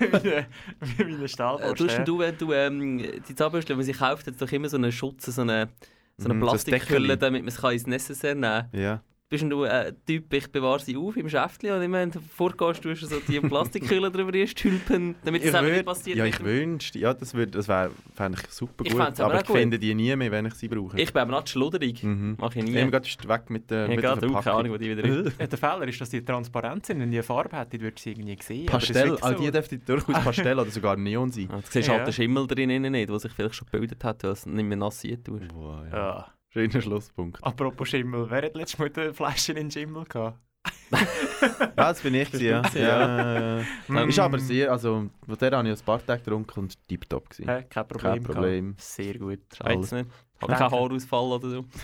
[0.97, 1.75] Wie meine Äh, Stahlborste.
[1.85, 4.69] tust denn du, wenn du ähm, die Zahnbürste, wenn man sie kauft, hat doch immer
[4.69, 5.71] so einen Schutz, so eine,
[6.19, 8.81] so eine Mhm, Plastikhülle, damit man es kann ins Necessaire nehmen kann.
[8.81, 9.03] ja.
[9.35, 12.83] Bist du ein Typ, ich bewahre sie auf im Schäftchen und immer, wenn du vorgehst,
[12.83, 16.19] tust du so die Plastikhülle drüber stülpen, damit es einfach nicht passiert.
[16.19, 19.41] Ja, ich wünschte, ja, das, würd- das wäre fände ich super Ich gut, aber aber
[19.41, 19.57] ich gut.
[19.57, 21.01] finde die nie mehr, wenn ich sie brauche.
[21.01, 22.03] Ich bin aber nicht schludrig.
[22.05, 22.37] mhm.
[22.39, 22.77] Mach ich nie.
[22.77, 24.61] Immer gerade ist weg mit der, Ich mit der habe keine Verpackung.
[24.61, 25.37] Ahnung, wo die wieder ist.
[25.41, 27.01] Ja, der Fehler ist, dass die transparent sind.
[27.01, 28.69] Wenn die eine Farbe hätten, würdest du sie irgendwie sehen.
[28.69, 29.43] Aber das ist Pastell, all so.
[29.43, 31.49] die dürften durchaus Pastell oder sogar Neon sein.
[31.53, 31.95] Ah, Du siehst Ja.
[31.95, 34.77] halt den Schimmel drinnen nicht, der sich vielleicht schon gebildet hat, weil es nicht mehr
[34.77, 35.43] nass tust.
[35.55, 35.97] Wow, ja.
[35.97, 36.27] Ja.
[36.55, 37.43] Schöner Schlusspunkt.
[37.43, 40.39] Apropos Schimmel, wer hat letztes Mal die Flasche in den Schimmel gehabt?
[41.43, 42.63] Ja, das bin ich, ja.
[42.75, 43.59] ja.
[43.59, 43.65] ja.
[43.89, 44.09] Mm.
[44.09, 47.51] Ist aber sehr, also, von der habe ich ein paar Tage getrunken und tiptop gewesen.
[47.51, 48.13] Hä, kein Problem.
[48.13, 48.75] Kein Problem.
[48.79, 49.41] Sehr gut.
[49.53, 50.11] Scheiß nicht.
[50.41, 51.65] Hat keinen Haarausfall oder so.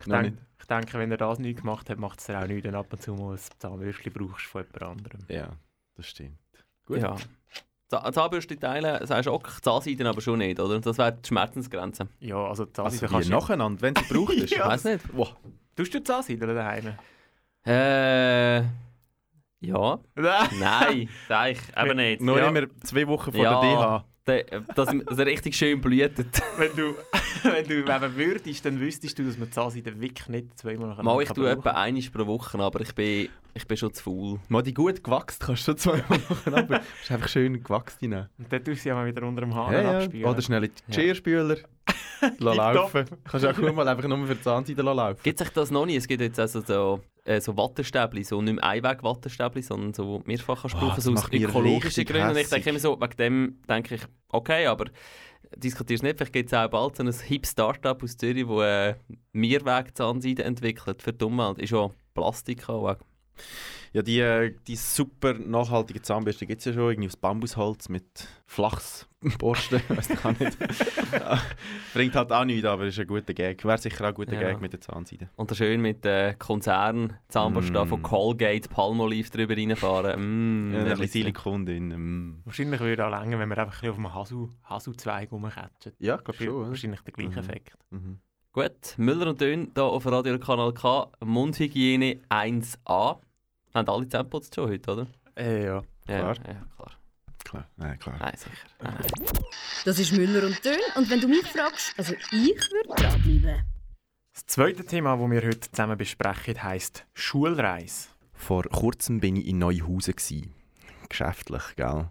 [0.00, 2.46] Ich, Noch denk, ich denke, wenn er das nicht gemacht hat, macht es dir auch
[2.46, 5.20] nicht, wenn du ab und zu mal ein Zahnbürstchen brauchst von jemand anderem.
[5.28, 5.48] Ja,
[5.96, 6.38] das stimmt.
[6.86, 6.98] Gut.
[6.98, 7.16] Ja.
[7.90, 10.78] Za- Zahnbürste teilen, sagst du auch, Zahnseiden aber schon nicht, oder?
[10.80, 12.08] Das wäre die Schmerzensgrenze.
[12.20, 13.32] Ja, also die Also kannst du...
[13.32, 14.52] nacheinander, wenn sie braucht ist.
[14.52, 15.04] Ich weiß nicht.
[15.12, 15.34] Wow.
[15.74, 16.94] Tust du die Zahnseide oder daheim?
[17.66, 18.58] Äh.
[19.60, 19.98] Ja.
[20.60, 21.58] Nein, sag ich.
[21.74, 22.20] Aber nicht.
[22.20, 22.48] Nur Ja.
[22.48, 23.60] immer zwei Wochen vor Ja.
[23.60, 24.04] der DH.
[24.28, 26.40] Dass, dass er richtig schön blühtet.
[26.58, 26.94] wenn du,
[27.42, 31.14] wenn du eben würdest, dann wüsstest du, dass man die Zahnseide wirklich nicht zweimal nacheinander
[31.14, 34.02] Mal, ich kann tue etwa einmal pro Woche, aber ich bin, ich bin schon zu
[34.02, 34.40] faul.
[34.48, 38.12] Mal die gut gewachsen kannst du schon zweimal machen, aber du musst einfach schön gewachsen.
[38.12, 40.28] Und dann tust du sie auch mal wieder unter dem Haar Ja, ja.
[40.28, 40.96] Oder schnell in die Ja.
[40.96, 41.56] Geschirrspüler.
[42.38, 43.04] laufen.
[43.24, 45.20] Kannst du auch gut mal einfach nur für die Zahnseide laufen.
[45.22, 45.96] Gibt es das noch nicht?
[45.96, 50.62] Es gibt jetzt also so, äh, so Wattestäbli, so nicht mehr Einweg-Wattestäbli, sondern so mehrfach
[50.62, 52.30] kannst du Oh, brauchen, so aus ökologischen Gründen.
[52.30, 54.86] Und ich denke immer so, wegen dem denke ich, okay, aber
[55.56, 58.62] diskutiere es nicht, vielleicht gibt es auch bald so ein hip Startup aus Zürich, das
[58.62, 58.94] äh,
[59.32, 61.58] Mehrweg-Zahnseide entwickelt für die Umwelt.
[61.58, 62.96] Ist ja Plastik auch.
[63.92, 68.28] Ja, die, äh, die super nachhaltige Zahnbürste gibt es ja schon, irgendwie aus Bambusholz mit
[68.46, 70.56] Flachsborsten, weiß ich auch nicht.
[71.94, 73.64] Bringt halt auch nichts, aber ist ein guter Gag.
[73.64, 74.40] Wäre sicher auch ein guter Ja.
[74.52, 75.30] Gag mit der Zahnseide.
[75.36, 77.88] Und schön mit äh, Konzern Zahnpasta Mm.
[77.88, 80.68] von Colgate, Palmolive drüber reinfahren.
[80.70, 81.88] Mm, Ja, ein bisschen Silikon drin.
[81.88, 82.42] Mm.
[82.44, 85.92] Wahrscheinlich würde auch länger, wenn wir einfach ein auf einem Hasu, Hasu-Zweig rumkatschen.
[85.98, 86.68] Ja, glaube schon.
[86.68, 87.38] Wahrscheinlich der gleiche Mhm.
[87.38, 87.72] Effekt.
[87.90, 88.18] Mhm.
[88.52, 91.10] Gut, Müller und Dön hier auf Radio Kanal K.
[91.24, 93.18] Mundhygiene 1a.
[93.78, 95.06] Haben alle geputzt schon heute, oder?
[95.36, 95.82] Äh, ja.
[96.08, 96.36] Ja, Klar.
[96.46, 96.92] ja, klar.
[97.44, 98.16] Klar, nein, klar.
[98.18, 98.50] Nein, sicher.
[98.82, 99.42] Nein, nein.
[99.84, 100.78] Das ist Müller und Dön.
[100.96, 103.62] Und wenn du mich fragst, also ich würde dranbleiben.
[104.34, 108.08] Das zweite Thema, das wir heute zusammen besprechen, heisst Schulreise.
[108.32, 110.54] Vor kurzem bin ich in Neuhausen.
[111.08, 112.08] Geschäftlich, gell?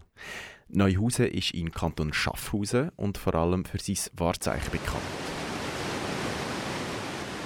[0.68, 5.02] Neuhausen ist im Kanton Schaffhausen und vor allem für sein Wahrzeichen bekannt.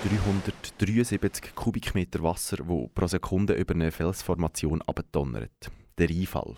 [0.02, 5.70] 373 Kubikmeter Wasser, wo pro Sekunde über eine Felsformation abdonnert.
[5.96, 6.56] Der Rheinfall.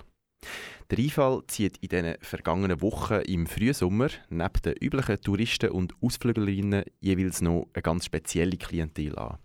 [0.90, 6.84] Der Rheinfall zieht in den vergangenen Wochen im Frühsommer neben den üblichen Touristen und Ausflüglerinnen
[7.00, 9.36] jeweils noch eine ganz spezielle Klientel an.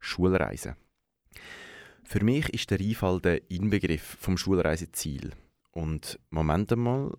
[0.00, 0.76] Schulreisen.
[2.04, 5.30] Für mich ist der Rheinfall der Inbegriff vom Schulreiseziel.
[5.70, 7.16] Und Moment einmal.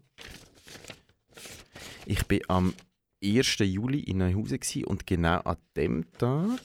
[2.05, 2.73] Ich bin am
[3.23, 3.57] 1.
[3.59, 6.61] Juli in Neuhausen gsi und genau an dem Tag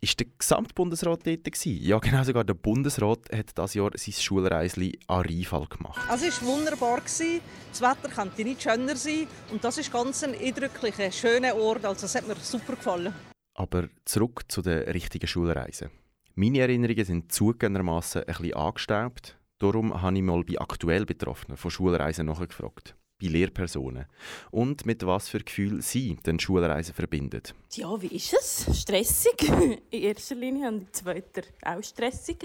[0.00, 1.78] ist der Gesamtbundesrat dort gsi.
[1.82, 6.00] Ja, genau sogar der Bundesrat hat das Jahr sein Schulreisli an Rheinfall gemacht.
[6.08, 7.00] Also es war wunderbar.
[7.00, 7.40] gewesen.
[7.70, 9.26] Das Wetter könnte nicht schöner sein.
[9.50, 11.84] Und das ist ganz ein eindrücklicher, schöner Ort.
[11.84, 13.14] Also es hat mir super gefallen.
[13.54, 15.90] Aber zurück zu den richtigen Schulreisen.
[16.34, 19.38] Meine Erinnerungen sind zugegebenermaßen ein bisschen angestaubt.
[19.58, 22.94] Darum habe ich mal bei aktuell Betroffenen von Schulreisen nachgefragt.
[23.20, 24.06] Bei Lehrpersonen
[24.50, 27.42] und mit was für Gefühl sie den Schulreisen verbinden.
[27.72, 28.66] Ja, wie ist es?
[28.80, 29.42] Stressig
[29.90, 32.36] in erster Linie und in zweiter auch stressig.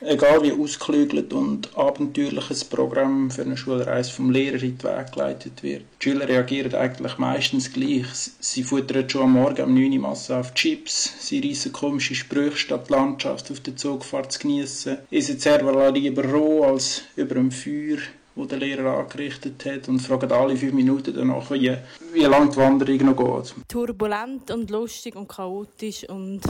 [0.00, 5.12] Egal wie ausgeklügelt und abenteuerlich ein Programm für eine Schulreise vom Lehrer in die Weg
[5.12, 5.84] geleitet wird.
[6.00, 8.06] Die Schüler reagieren eigentlich meistens gleich.
[8.40, 12.56] Sie futtern schon am Morgen um 9 Uhr Masse auf Chips, sie reissen komische Sprüche
[12.56, 17.50] statt die Landschaft auf der Zugfahrt zu geniessen, essen Cervala lieber roh als über dem
[17.50, 17.98] Feuer
[18.34, 21.76] wo der Lehrer angerichtet hat und fragen alle fünf Minuten danach, wie,
[22.12, 23.54] wie lange die Wanderung noch geht.
[23.68, 26.42] Turbulent und lustig und chaotisch und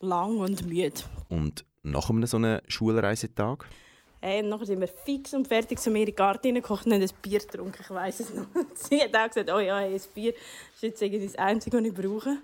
[0.00, 1.00] lang und müde.
[1.28, 3.66] Und nach einem so einem Schulreisetag?
[4.20, 7.02] Hey, nachher sind wir fix und fertig zu mir in den Garten gekocht und haben
[7.02, 8.46] ein Bier getrunken, ich weiss es noch.
[8.74, 10.34] Sie hat auch gesagt, oh ja, hey, ein Bier
[10.74, 12.38] ist jetzt irgendwie das Einzige, was ich brauche.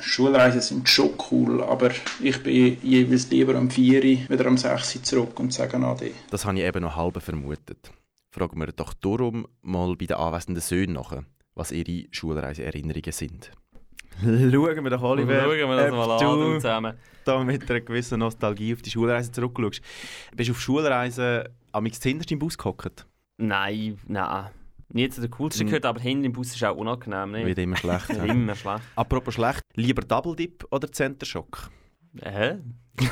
[0.00, 1.90] Schulreisen sind schon cool, aber
[2.22, 6.10] ich bin jeweils lieber am 4 Uhr, wieder am 6 Uhr zurück und sage Ade.
[6.30, 7.90] Das habe ich eben noch halb vermutet.
[8.30, 11.22] Fragen wir doch darum mal bei den anwesenden Söhnen nach,
[11.54, 13.50] was ihre Schulreiseerinnerungen sind.
[14.22, 16.94] Schauen wir doch, Oliver, Schauen wir das mal an du zusammen.
[17.24, 19.80] da mit einer gewissen Nostalgie auf die Schulreise zurückschaust.
[20.36, 23.06] Bist du auf Schulreisen am zuhinterst im Bus gehockt?
[23.38, 24.46] Nein, nein.
[24.94, 25.70] Nie zu der coolsten Mhm.
[25.70, 27.30] gehört, aber hinten im Bus ist auch unangenehm.
[27.32, 27.46] Ne?
[27.46, 28.08] Wird immer schlecht.
[28.10, 28.82] Wird immer schlecht.
[28.96, 31.70] Apropos schlecht, lieber Double Dip oder Center Shock?
[32.22, 32.58] Hä?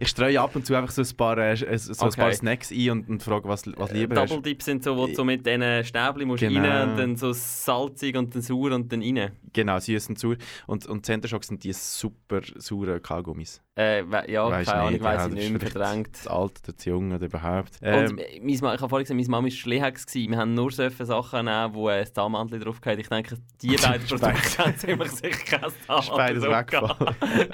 [0.00, 2.20] Ich streue ab und zu einfach so ein paar, äh, so ein Okay.
[2.20, 4.46] paar Snacks ein und, und frage, was, was lieber Double hast.
[4.46, 6.60] Dip sind so, wo du so mit diesen Stäbchen musst Genau.
[6.68, 9.30] rein und dann so salzig und dann sauer und dann rein.
[9.52, 10.36] Genau, süß und sauer.
[10.66, 13.62] Und, und Center Shock sind die super sauren Kaugummis.
[13.74, 16.10] Äh, ja, Weisst keine Ahnung, weiss ich nicht mehr verdrängt.
[16.12, 17.70] Das Alte, das Junge oder überhaupt.
[17.80, 20.06] Und Ähm, äh, Mama, ich habe vorhin gesagt, meine Mama war Schlehex.
[20.14, 23.00] Wir haben nur solche Sachen genommen, wo ein Zahnmantel drauf hatte.
[23.00, 27.00] Ich denke, die beiden Produkte haben ziemlich sicher kein beides Zahnmantel drauf gehabt.
[27.00, 27.48] weggefallen.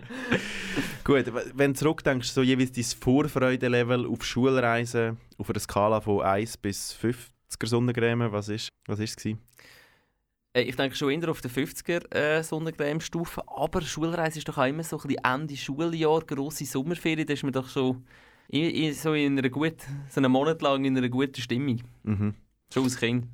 [1.05, 6.57] Gut, wenn du zurückdenkst, so jeweils dein Vorfreude-Level auf Schulreisen, auf einer Skala von 1
[6.57, 9.39] bis 50er Sonnencreme, was ist, was ist es gewesen?
[10.59, 14.67] Äh, Ich denke schon eher auf der 50er äh, Sonnencreme-Stufe, aber Schulreise ist doch auch
[14.67, 18.05] immer so ein bisschen Ende Schuljahr, grosse Sommerferien, da ist man doch schon
[18.49, 19.77] in, in, so in einer gut,
[20.09, 21.81] so einen Monat lang in einer guten Stimmung.
[22.03, 22.35] Mhm.
[22.73, 23.27] Schon als Kind.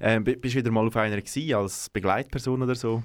[0.00, 3.02] Ähm, bi- bist du wieder mal auf einer gewesen, als Begleitperson oder so?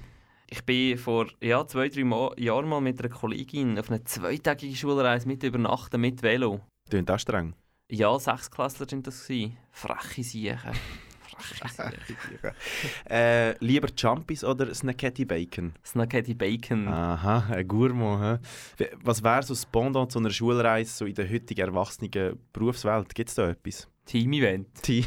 [0.50, 4.76] Ich bin vor ja, zwei, drei Mal, Jahren mal mit einer Kollegin auf einer zweitägigen
[4.76, 6.60] Schulreise mit übernachten mit Velo.
[6.90, 7.54] Klingt auch streng.
[7.90, 9.26] Ja, Sechsklässler sind das.
[9.70, 10.72] Freche Siechen.
[13.08, 15.72] Äh, lieber Jumpies oder Snacketti Bacon?
[15.84, 16.88] Snacketti Bacon.
[16.88, 18.40] Aha, ein Gourmand.
[18.76, 22.10] Wie- Was wäre so das Pendant zu einer Schulreise so in der heutigen erwachsenen
[22.52, 23.14] Berufswelt?
[23.14, 23.88] Gibt es da etwas?
[24.06, 24.82] Team-Event.
[24.82, 25.04] Team.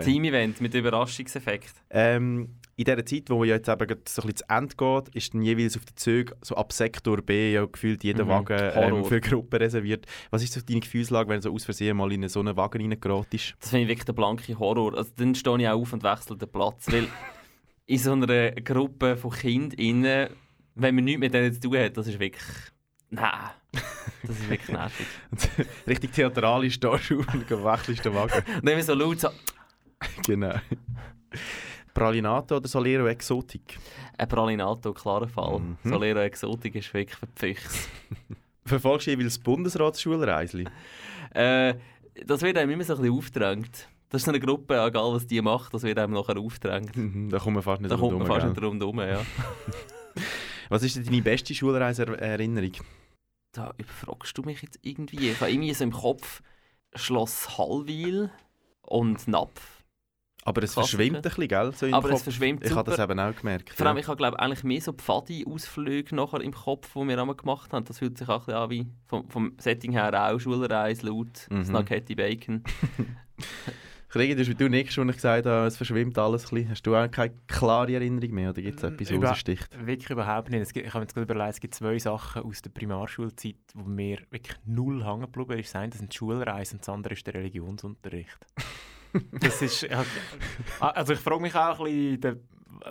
[0.00, 1.72] Team-Event mit Überraschungseffekt.
[1.90, 5.34] Ähm, in dieser Zeit, wo ja jetzt eben so ein bisschen zu Ende geht, ist
[5.34, 8.28] dann jeweils auf den Zügen so ab Sektor B ja gefühlt jeder Mhm.
[8.28, 10.06] Wagen ähm, für Gruppen reserviert.
[10.30, 12.80] Was ist so deine Gefühlslage, wenn du so aus Versehen mal in so einen Wagen
[12.80, 13.56] reingeratest?
[13.60, 14.96] Das finde ich wirklich der blanke Horror.
[14.96, 16.86] Also, dann stehe ich auch auf und wechsle den Platz.
[16.86, 17.08] Weil
[17.86, 20.28] in so einer Gruppe von Kindern,
[20.76, 22.44] wenn man nichts mit denen zu tun hat, das ist wirklich.
[23.10, 23.50] Nein.
[24.22, 25.06] Das ist wirklich nervig.
[25.88, 28.44] Richtig theatralisch du und wechselst den Wagen.
[28.62, 29.30] Dann immer so laut so.
[30.26, 30.54] genau.
[31.98, 33.78] Pralinato oder Solero Exotik?
[34.16, 35.58] Ein Pralinato, klarer Fall.
[35.58, 35.76] Mhm.
[35.82, 37.88] Solero Exotik ist wirklich Füchse.
[38.64, 40.64] Verfolgst du jeweils das Bundesratsschulreisli?
[41.34, 41.74] Äh,
[42.24, 43.86] das wird einem immer so ein bisschen aufgedrängt.
[44.08, 46.96] Das ist eine Gruppe, egal was die macht, das wird einem nachher aufgedrängt.
[46.96, 49.20] Mhm, da kommt man fast nicht Da kommt man fast nicht rundherum, ja.
[50.70, 52.72] Was ist denn deine beste Schulreiseerinnerung?
[53.52, 55.32] Da überfragst du mich jetzt irgendwie.
[55.32, 56.40] Ich habe irgendwie so im Kopf
[56.94, 58.30] Schloss Hallwil
[58.80, 59.77] und Napf.
[60.48, 60.96] Aber es Klassiker.
[60.98, 61.72] verschwimmt ein bisschen, gell?
[61.74, 62.22] So im Aber es Kopf.
[62.24, 63.70] verschwimmt Ich habe das eben auch gemerkt.
[63.70, 64.00] Vor allem, ja.
[64.02, 67.84] ich habe glaube eigentlich mehr so Pfadi-Ausflüge nachher im Kopf, die wir einmal gemacht haben.
[67.84, 71.46] Das fühlt sich auch ein bisschen an wie vom, vom Setting her auch Schulreise, laut
[71.50, 71.64] Mhm.
[71.64, 72.62] Snacketti Bacon.
[74.10, 76.70] Kriege, du, du nichts, schon ich gesagt habe, es verschwimmt alles ein bisschen.
[76.70, 79.86] Hast du auch keine klare Erinnerung mehr oder gibt es etwas, was Über- raussticht?
[79.86, 80.62] Wirklich überhaupt nicht.
[80.62, 83.56] Es gibt, ich habe mir jetzt gerade überlegt, es gibt zwei Sachen aus der Primarschulzeit,
[83.74, 85.74] wo mir wirklich null hängen geblieben ist.
[85.74, 88.38] Das eine sind die Schulreisen und das andere ist der Religionsunterricht.
[89.32, 89.86] das ist...
[90.80, 92.40] Also ich frage mich auch ein bisschen,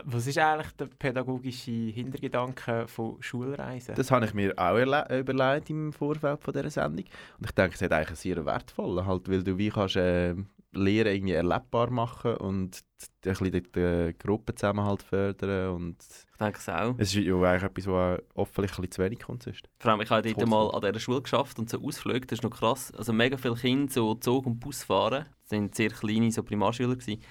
[0.04, 3.96] was ist eigentlich der pädagogische Hintergedanke von Schulreisen?
[3.96, 7.06] Das habe ich mir auch erle- überlegt im Vorfeld von dieser Sendung.
[7.40, 10.36] Und ich denke, es hat eigentlich sehr wertvollen, halt, weil du wie kannst äh,
[10.74, 12.84] Lehren irgendwie erlebbar machen und
[13.26, 15.98] ein bisschen den, den Gruppenzusammenhalt fördern und
[16.32, 16.96] Ich denke es auch.
[16.98, 19.70] es ist ja eigentlich etwas, was hoffentlich ein bisschen zu wenig kommt sonst.
[19.80, 22.44] Vor allem, ich habe dort mal an dieser Schule geschafft und so Ausflüge, das ist
[22.44, 22.92] noch krass.
[22.96, 26.96] Also mega viele Kinder so Zug und Bus fahren, das sind sehr kleine so Primarschüler
[26.96, 27.22] gewesen.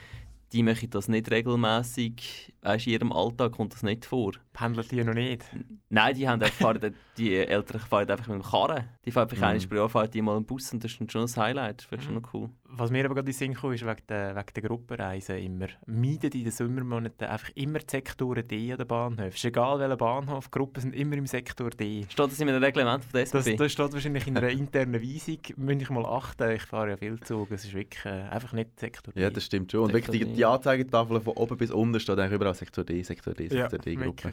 [0.52, 4.32] Die machen das nicht regelmäßig, weißt, in ihrem Alltag kommt das nicht vor.
[4.52, 5.44] Pendelt die noch nicht?
[5.90, 8.84] Nein, die, haben einfach, fahren, die Eltern fahren einfach mit dem Karren.
[9.04, 9.42] Die fahren einfach Mhm.
[9.44, 11.82] einmal pro Jahr fahren die mal einen Bus und das ist schon ein Highlight.
[11.82, 12.48] Das wäre schon noch cool.
[12.68, 15.66] Was mir aber gerade in den Sinn kam, ist wegen der, wegen der Gruppenreisen immer.
[15.86, 19.28] Meiden in den Sommermonaten einfach immer die Sektoren D an den Bahnhöfen.
[19.34, 22.04] Ist egal welcher Bahnhof, die Gruppen sind immer im Sektor D.
[22.08, 23.56] Steht das in einem Reglement von der Das, SBB?
[23.58, 25.38] das steht wahrscheinlich in einer internen Weisung.
[25.56, 26.50] Müsste ich mal achten.
[26.52, 27.50] Ich fahre ja viel Zug.
[27.52, 29.20] Es ist wirklich äh, einfach nicht Sektor D.
[29.20, 29.82] Ja, das stimmt schon.
[29.82, 33.02] Und Sektor wirklich die, die Anzeigetafel von oben bis unten steht eigentlich überall Sektor D,
[33.02, 34.24] Sektor D, Ja, Sektor D Gruppe.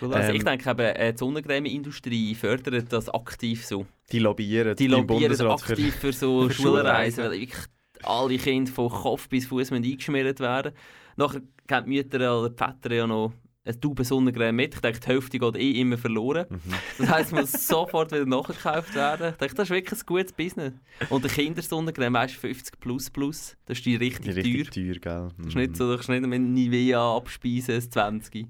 [0.00, 0.14] wirklich.
[0.14, 3.86] also ich Ähm, denke eben, äh, die Sonnencreme-Industrie fördert das aktiv so.
[4.10, 7.24] Die lobbyieren Die lobbyieren für- aktiv für so für Schulreisen, Schulreisen.
[7.24, 7.64] weil wirklich
[8.02, 10.72] alle Kinder von Kopf bis Fuß eingeschmiert werden.
[11.16, 14.74] Nachher geben die Mütter oder die Väter ja noch eine Tube Sonnencreme mit.
[14.74, 16.46] Ich denke, die Hälfte geht eh immer verloren.
[16.48, 16.60] Mhm.
[16.98, 19.30] Das heisst, es muss sofort wieder nachgekauft werden.
[19.32, 20.72] Ich denke, das ist wirklich ein gutes Business.
[21.10, 24.84] Und der Kindersonnencreme, weißt du, 50 plus plus, das ist die richtig, Die richtig teuer.
[24.84, 25.28] teuer, gell?
[25.38, 28.46] Das ist nicht so, du kannst nicht mit Nivea abspeisen, das 20.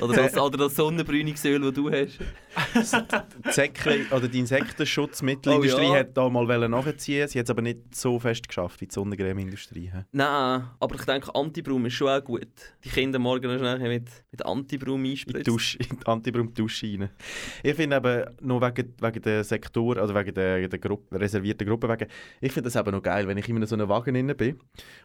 [0.00, 2.18] Oder das, oder das Sonnenbrünungsöl, das du hast.
[3.44, 6.00] Die Säckle oder die Insektenschutzmittelindustrie Oh ja.
[6.00, 7.26] hat da mal nachziehen.
[7.28, 9.90] Sie hat es aber nicht so fest geschafft wie die Sonnencreme-Industrie.
[10.12, 12.46] Nein, aber ich denke, Antibrum ist schon auch gut.
[12.84, 14.08] Die Kinder morgen noch schnell mit,
[14.42, 15.44] In die, einspritzen.
[15.44, 17.10] Dusche, in die Antibrum-Dusche rein.
[17.62, 21.88] Ich finde eben, nur wegen, wegen der Sektor, oder wegen der, der Gruppe, reservierten Gruppe,
[21.88, 22.08] wegen,
[22.40, 24.58] ich finde das eben noch geil, wenn ich in so einem Wagen drin bin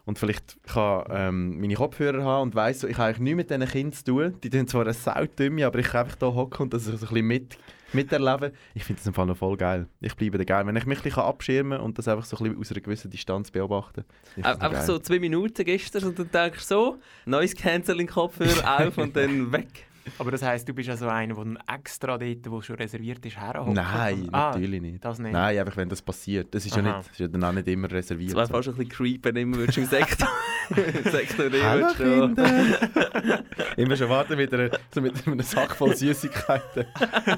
[0.06, 3.68] und vielleicht kann ähm, meine Kopfhörer haben und weiss, ich habe eigentlich nichts mit diesen
[3.68, 4.36] Kindern zu tun.
[4.44, 7.00] Die tun zwar eine Saudümme, aber ich kann einfach hier hocken und das so ein
[7.00, 7.58] bisschen mit,
[7.94, 8.52] miterleben.
[8.74, 9.88] Ich finde das im Fall noch voll geil.
[10.02, 10.66] Ich bleibe da geil.
[10.66, 12.82] Wenn ich mich ein bisschen abschirmen kann und das einfach so ein bisschen aus einer
[12.82, 14.06] gewissen Distanz beobachten.
[14.36, 14.86] ich Einfach geil.
[14.86, 19.86] so zwei Minuten gestern und dann denkst du so, neues Canceling-Kopfhörer auf und dann weg.
[20.18, 23.74] Aber das heisst, du bist also einer, der extra dort, wo schon reserviert ist, herhockt?
[23.74, 25.06] Nein, Ah, natürlich nicht.
[25.06, 25.34] Das nicht.
[25.34, 26.54] Nein, einfach wenn das passiert.
[26.56, 28.32] Das ist, ja, nicht, das ist ja dann auch nicht immer reserviert.
[28.32, 28.54] Das wäre so.
[28.54, 28.90] fast ein bisschen
[29.22, 30.28] creepy, immer würdest du im Sektor,
[30.76, 33.44] im Sektor D Hallo würdest du- Kinder!
[33.78, 36.86] Immer schon warten mit einer, so mit einem Sack voll Süßigkeiten.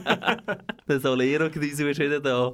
[0.87, 2.51] Der Solero ist wieder da.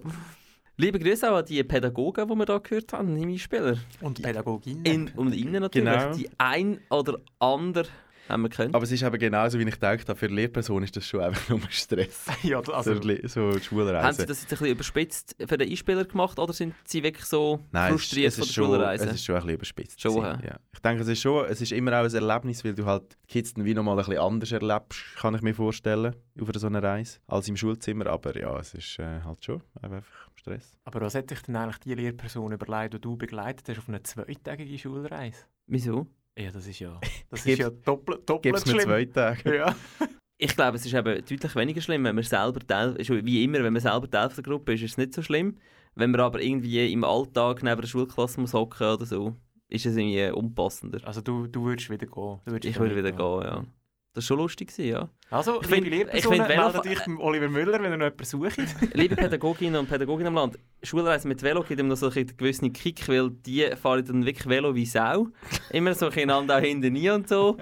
[0.80, 3.78] Liebe Grüße auch an die Pädagogen, die wir hier gehört haben, die Mitspieler.
[4.02, 4.86] Und Pädagoginnen.
[4.86, 5.92] In und innen natürlich.
[5.92, 6.13] Genau.
[6.16, 7.88] Die ein oder andere
[8.30, 8.74] haben wir können.
[8.74, 11.22] Aber es ist eben genauso, wie ich gedacht habe, für eine Lehrperson ist das schon
[11.22, 12.26] einfach nur Stress.
[12.44, 14.13] ja, also, so, so Haben.
[14.13, 17.60] Sie das jetzt ein bisschen überspitzt für den Einspieler gemacht oder sind Sie wirklich so
[17.72, 19.06] Nein, es, frustriert es, von ist der schon, Schulreise?
[19.06, 20.02] es ist schon ein bisschen überspitzt.
[20.02, 20.60] Schon, ja.
[20.74, 23.28] Ich denke, es ist schon, es ist immer auch ein Erlebnis, weil du halt die
[23.28, 26.84] Kids dann wie nochmal ein bisschen anders erlebst, kann ich mir vorstellen, auf so einer
[26.84, 28.08] Reise, als im Schulzimmer.
[28.08, 30.04] Aber ja, es ist äh, halt schon einfach
[30.36, 30.78] Stress.
[30.86, 34.04] aber was hat sich denn eigentlich die Lehrperson überlegt, die du begleitet hast auf eine
[34.04, 35.46] zweitägige Schulreise?
[35.66, 36.08] Wieso?
[36.38, 38.86] Ja, das ist ja, das ist ja doppelt, doppelt mir schlimm.
[38.86, 39.58] zwei Tage?
[39.58, 39.76] Ja.
[40.39, 43.73] Ich glaube, es ist eben deutlich weniger schlimm, wenn man selber Teil, wie immer, wenn
[43.73, 45.58] man selber Teil der Gruppe ist, ist es nicht so schlimm.
[45.95, 49.36] Wenn man aber irgendwie im Alltag neben der Schulklasse muss hocken oder so,
[49.67, 51.00] ist es irgendwie unpassender.
[51.08, 52.39] Also du, du würdest wieder gehen.
[52.45, 53.65] Du würdest Ich würde wieder gehen, ja.
[54.13, 55.10] Das war schon lustig, ja.
[55.30, 58.24] Also, Ich liebe Lehrpersonen, ich find meldet euch beim Oliver Müller, wenn ihr noch jemanden
[58.26, 58.58] sucht.
[58.93, 62.74] Liebe Pädagoginnen und Pädagogen im Land, Schulreise mit Velo gibt ihm noch so einen gewissen
[62.74, 65.28] Kick, weil die fahren dann wirklich Velo wie Sau.
[65.70, 67.58] Immer so einander auch hinten nie und so.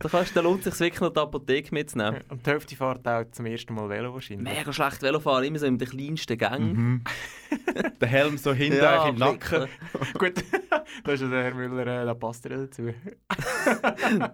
[0.00, 2.20] Da, kannst, da lohnt es sich wirklich noch die Apotheke mitzunehmen.
[2.28, 4.56] Und die Hälfte fährt auch zum ersten Mal Velo wahrscheinlich.
[4.56, 6.72] Mega schlecht Velofahren, immer so in den kleinsten Gang.
[6.72, 7.04] Mhm.
[8.00, 9.68] Der Helm so hinten Ja, eigentlich im Nacken.
[10.18, 10.44] Gut,
[11.04, 12.92] da ist ja der Herr Müller, äh, da passt er dazu.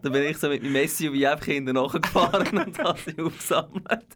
[0.03, 4.07] Da bin ich so mit meinem SUV einfach hinten nachgefahren und habe sie aufgesammelt.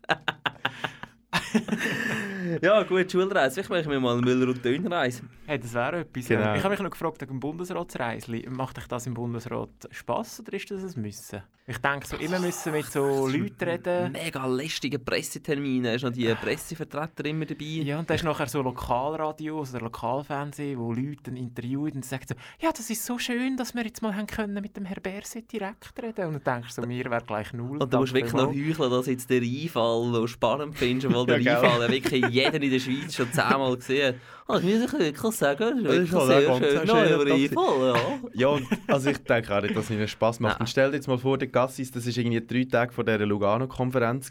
[2.63, 3.63] Ja, gut, Schulreise.
[3.63, 5.23] Vielleicht mache ich mir mal eine Müller- und Dönerreise.
[5.47, 6.29] Hey, das wäre etwas.
[6.29, 6.55] Genau.
[6.55, 10.71] Ich habe mich noch gefragt, wegen Bundesratsreisli, macht euch das im Bundesrat Spass oder ist
[10.71, 11.43] das ein Müssen?
[11.71, 14.13] Ich denke, so immer müssen mit so Leuten reden.
[14.13, 15.97] Mega lästige Pressetermine.
[15.97, 17.65] Ist noch die Pressevertreter immer dabei.
[17.65, 22.35] Ja, und da ist nachher so Lokalradios oder Lokalfernsehen, wo Leute interviewen und sagen so,
[22.59, 25.53] ja, das ist so schön, dass wir jetzt mal haben können mit dem Herr Berset
[25.53, 26.35] direkt reden.
[26.35, 27.77] Und dann denkst du, so, mir wäre gleich null.
[27.83, 31.41] Und du musst wirklich noch heucheln, dass jetzt der Einfall noch spannend findest, weil der
[31.41, 31.61] Ja?
[31.61, 34.15] Einfall ja wirklich jeder in der Schweiz schon zehnmal gesehen.
[34.51, 36.87] Oh, das muss ich wirklich sagen, das ist Das wirklich ist sehr schön.
[36.87, 37.35] Neuer.
[37.35, 37.95] Einfall,
[38.35, 38.57] ja.
[38.57, 40.55] Ja, also ich denke auch nicht, dass es ihnen Spass macht.
[40.55, 40.61] Nein.
[40.61, 43.27] Und stell dir jetzt mal vor, der Gassis, das war irgendwie drei Tage vor dieser
[43.27, 44.31] Lugano-Konferenz.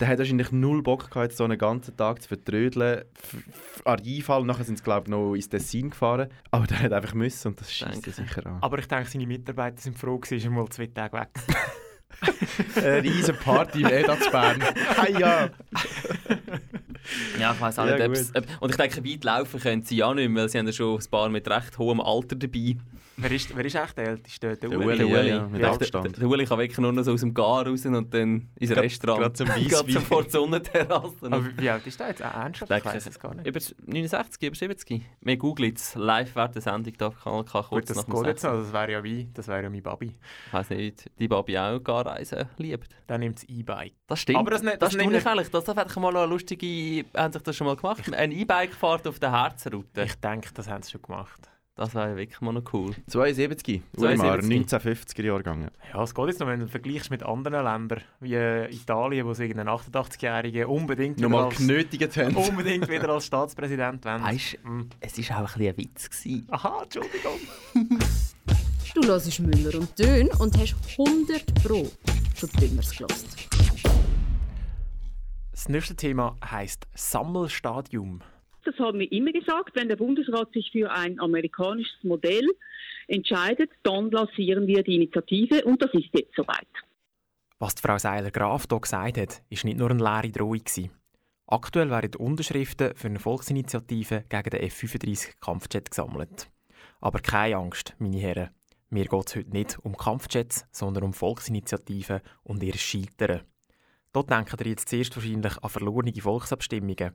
[0.00, 3.04] Der hat wahrscheinlich null Bock gehabt, so einen ganzen Tag zu vertrödeln.
[3.84, 6.30] An Einfall, nachher sind sie, glaube ich, noch ins Tessin gefahren.
[6.50, 8.58] Aber der hat einfach müssen und das schießt er sicher an.
[8.60, 11.28] Aber ich denke, seine Mitarbeiter sind froh, ist er mal zwei Tage weg.
[12.76, 14.60] Eine riesen Party im Eda zu Bern.
[14.96, 15.50] hey, ja.
[17.38, 18.20] Ja, ich weiß auch Ja, nicht.
[18.20, 20.66] ob's- ob- Und ich denke, weit laufen können sie ja nicht mehr, weil sie haben
[20.66, 22.76] ja schon ein paar mit recht hohem Alter dabei.
[23.16, 24.56] Wer, ist, wer ist echt der Älteste?
[24.56, 24.86] Der, Der Uli?
[25.04, 26.04] Uli, ja, ja, mit Der- Abstand.
[26.06, 28.70] Der, der Uli kann wirklich nur noch so aus dem Gar raus und dann ins
[28.70, 29.22] Grad- Restaurant.
[29.22, 29.92] grad zum Gerade Weisswein.
[29.92, 31.16] sofort Sonnenterrasse.
[31.22, 32.22] Aber wie, alt ist der jetzt?
[32.22, 32.72] Ah, ernsthaft?
[32.72, 33.46] Ich weiß es gar nicht.
[33.46, 35.02] Über 69, über 70.
[35.20, 38.14] Wir googeln es live während der Sendung, da kann, kann Gut, kurz das nach dem
[38.14, 38.52] geht jetzt 6.
[38.52, 38.60] noch.
[38.62, 40.14] Das wäre ja wie, das wäre ja mein Babi.
[40.46, 42.88] Ich weiss nicht, die Babi auch Garreisen liebt.
[43.08, 43.92] Der nimmt das E-Bike.
[44.06, 44.38] Das stimmt.
[44.38, 45.48] Aber das ne- das das stimmt ich eigentlich.
[45.50, 47.04] Das hätte ich mal eine lustige...
[47.16, 48.02] Haben sich das schon mal gemacht?
[48.12, 50.02] Eine E-Bike-Fahrt auf der Herzroute.
[50.02, 51.50] Ich denke, das haben sie schon gemacht.
[51.76, 52.94] Das wäre wirklich mal noch cool.
[53.08, 54.00] 72, 72.
[54.00, 55.68] Ulimar, 1950er Jahrgang.
[55.92, 59.34] Ja, es geht jetzt noch, wenn du vergleichst mit anderen Ländern, wie äh, Italien, wo
[59.34, 61.58] sie einen 88-Jährigen unbedingt, wieder als-
[62.48, 64.22] unbedingt wieder als Staatspräsident wollen.
[64.22, 64.82] Weißt Mm.
[65.00, 66.10] es war auch ein bisschen ein Witz.
[66.10, 66.46] Gewesen.
[66.50, 67.40] Aha, Entschuldigung.
[68.94, 71.90] Du hörst Müller und Dön und hast 100 Pro
[72.36, 73.26] schon Dümmers gelassen.
[75.50, 78.20] Das nächste Thema heisst Sammelstadium.
[78.64, 82.48] Das haben wir immer gesagt, wenn der Bundesrat sich für ein amerikanisches Modell
[83.08, 86.66] entscheidet, dann lancieren wir die Initiative und das ist jetzt soweit.
[87.58, 90.62] Was Frau Seiler-Graf hier gesagt hat, war nicht nur eine leere Drohung.
[91.46, 96.50] Aktuell werden die Unterschriften für eine Volksinitiative gegen den F-35 Kampfjet gesammelt.
[97.00, 98.50] Aber keine Angst, meine Herren.
[98.88, 103.42] Mir geht es heute nicht um Kampfjets, sondern um Volksinitiativen und ihr Scheitern.
[104.12, 107.12] Dort denken ihr jetzt zuerst wahrscheinlich an verlorene Volksabstimmungen.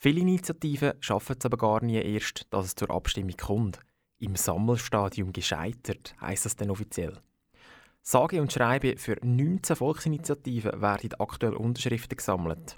[0.00, 3.80] Viele Initiativen schaffen es aber gar nie erst, dass es zur Abstimmung kommt.
[4.20, 7.18] Im Sammelstadium gescheitert, heisst das dann offiziell.
[8.00, 12.76] Sage und schreibe für 19 Volksinitiativen werden aktuell Unterschriften gesammelt.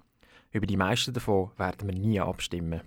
[0.50, 2.80] Über die meisten davon werden wir nie abstimmen.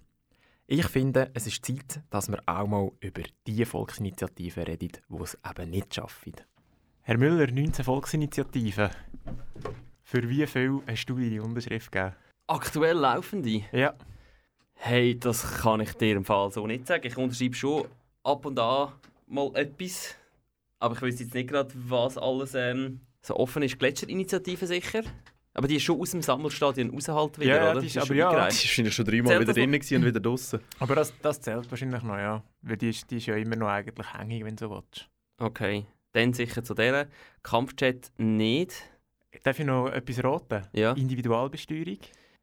[0.65, 5.37] Ich finde, es ist Zeit, dass wir auch mal über die Volksinitiativen reden, die es
[5.47, 6.33] eben nicht schaffen.
[7.01, 8.89] Herr Müller, 19 Volksinitiativen.
[10.01, 12.15] Für wie viel hast du deine Unterschrift gegeben?
[12.47, 13.61] Aktuell laufende?
[13.71, 13.93] Ja.
[14.85, 17.07] Hey, das kann ich dir im Fall so nicht sagen.
[17.07, 17.85] Ich unterschreibe schon
[18.23, 18.91] ab und an
[19.27, 20.13] mal etwas.
[20.79, 23.79] Aber ich weiß jetzt nicht gerade, was alles ähm, so offen ist.
[23.79, 25.03] Gletscherinitiative sicher.
[25.53, 27.79] Aber die ist schon aus dem Sammelstadion rausgehalten wieder, Ja, ja, oder?
[27.79, 28.33] die ist- schon aber ja.
[28.33, 30.59] Das ist wahrscheinlich schon dreimal wieder drinnen und wieder draußen.
[30.79, 32.43] Aber das, das zählt wahrscheinlich noch, ja.
[32.63, 35.07] Weil die ist, die ist ja immer noch eigentlich hängig, wenn du so willst.
[35.39, 37.07] Okay, dann sicher zu dieser.
[37.41, 38.73] Kampfjet nicht.
[39.43, 40.67] Darf ich noch etwas raten?
[40.73, 40.91] Ja.
[40.91, 41.99] Individualbesteuerung?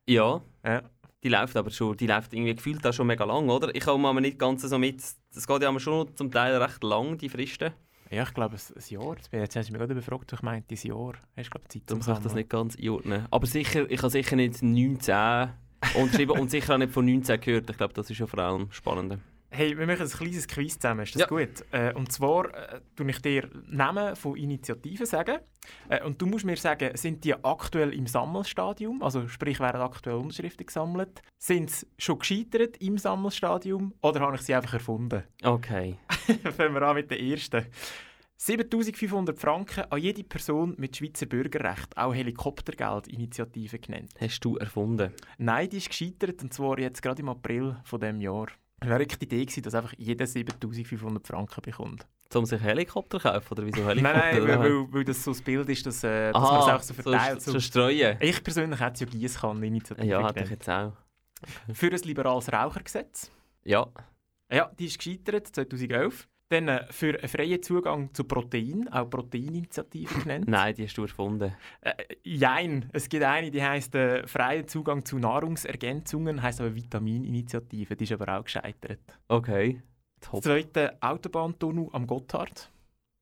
[0.08, 0.40] Ja.
[0.64, 0.82] Ja.
[1.22, 3.74] Die läuft aber schon, die läuft irgendwie gefühlt auch schon mega lang, oder?
[3.74, 5.02] Ich komme aber nicht ganz so mit.
[5.34, 7.72] Das geht ja schon zum Teil recht lang, die Fristen.
[8.10, 9.16] Ja, ich glaube, ein, Jahr.
[9.30, 11.12] Jetzt, hast du mich gerade befragt, ich meinte, ein Jahr.
[11.36, 13.26] Hast du, glaube Zeit Darum kann ich das nicht ganz einordnen.
[13.30, 15.50] Aber sicher, ich habe sicher nicht 19
[15.94, 17.70] unterschrieben und sicher auch nicht von 19 gehört.
[17.70, 19.18] Ich glaube, das ist ja vor allem spannend.
[19.52, 21.26] Hey, wir machen ein kleines Quiz zusammen, ist das Ja.
[21.26, 21.64] gut?
[21.72, 25.38] Äh, und zwar äh, tue ich dir Namen von Initiativen sagen.
[25.88, 29.02] Äh, und du musst mir sagen, sind die aktuell im Sammelstadium?
[29.02, 31.20] Also sprich, werden aktuell Unterschriften gesammelt?
[31.36, 33.92] Sind sie schon gescheitert im Sammelstadium?
[34.02, 35.24] Oder habe ich sie einfach erfunden?
[35.42, 35.96] Okay.
[36.56, 37.66] Fangen wir an mit der ersten.
[38.36, 44.12] 7500 Franken an jede Person mit Schweizer Bürgerrecht, auch Helikoptergeld-Initiative genannt.
[44.18, 45.12] Hast du erfunden?
[45.36, 48.46] Nein, die ist gescheitert, und zwar jetzt gerade im April von dem Jahr.
[48.80, 52.06] Es wäre wirklich die Idee gewesen, dass einfach jeder 7500 Franken bekommt.
[52.34, 53.46] Um sich Helikopter zu kaufen?
[53.52, 54.18] Oder wieso Nein, Helikopter?
[54.18, 56.80] nein, weil, weil, weil das so das Bild ist, dass, äh, dass man es auch
[56.82, 57.40] so so verteilt.
[57.40, 58.16] st- so streuen.
[58.20, 60.92] Ich persönlich hätte es ja Giesskannen-Initiative Ja, hätte ich jetzt auch.
[61.72, 63.30] Für ein liberales Rauchergesetz.
[63.64, 63.86] Ja.
[64.50, 66.28] Ja, die ist gescheitert, 2011.
[66.50, 70.44] Dann äh, für einen freien Zugang zu Protein, auch Proteininitiative genannt.
[70.48, 71.54] Nein, die hast du erfunden.
[71.80, 71.92] Äh,
[72.24, 78.04] jein, es gibt eine, die heißt äh, freien Zugang zu Nahrungsergänzungen, heißt aber Vitamininitiative, die
[78.04, 79.00] ist aber auch gescheitert.
[79.28, 79.80] Okay.
[80.20, 80.42] Top.
[80.42, 82.68] Zweite Autobahntunnel am Gotthard.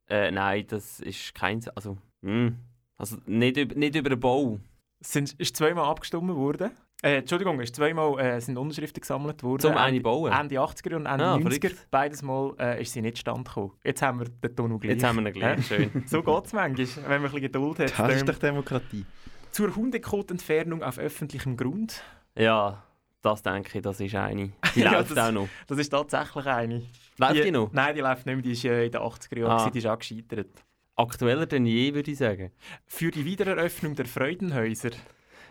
[0.09, 1.61] Äh, nein, das ist kein...
[1.75, 2.57] Also, hm.
[2.97, 4.59] also nicht, über, nicht über den Bau.
[5.01, 6.71] Es sind, ist zweimal abgestimmt worden.
[7.01, 9.61] Äh, Entschuldigung, ist zweimal äh, sind Unterschriften gesammelt worden.
[9.61, 10.33] Zum eine Ende, bauen?
[10.33, 11.43] Ende 80er und Ende Ah, 90er.
[11.43, 11.87] verrückt.
[11.93, 13.73] Beides Mal äh, ist sie nicht stand gekommen.
[13.85, 14.93] Jetzt haben wir den Tunnel gleich.
[14.95, 15.91] Jetzt haben wir ihn gleich, schön.
[16.07, 17.99] so geht es manchmal, wenn man ein bisschen Geduld hat.
[17.99, 19.07] Das ist Ähm, doch Demokratie.
[19.53, 22.03] Zur Hundekotentfernung auf öffentlichem Grund.
[22.37, 22.83] Ja,
[23.23, 24.51] das denke ich, das ist eine.
[24.75, 25.49] Die Ja, läuft das- auch noch.
[25.69, 26.83] Das ist tatsächlich eine.
[27.17, 27.73] Läuft die noch?
[27.73, 28.43] Nein, die läuft nicht mehr.
[28.43, 29.71] Die ist äh, in den 80er Jahren, Ah.
[29.71, 30.65] die ist auch gescheitert.
[30.97, 32.51] Aktueller denn je, würde ich sagen.
[32.87, 34.91] Für die Wiedereröffnung der Freudenhäuser.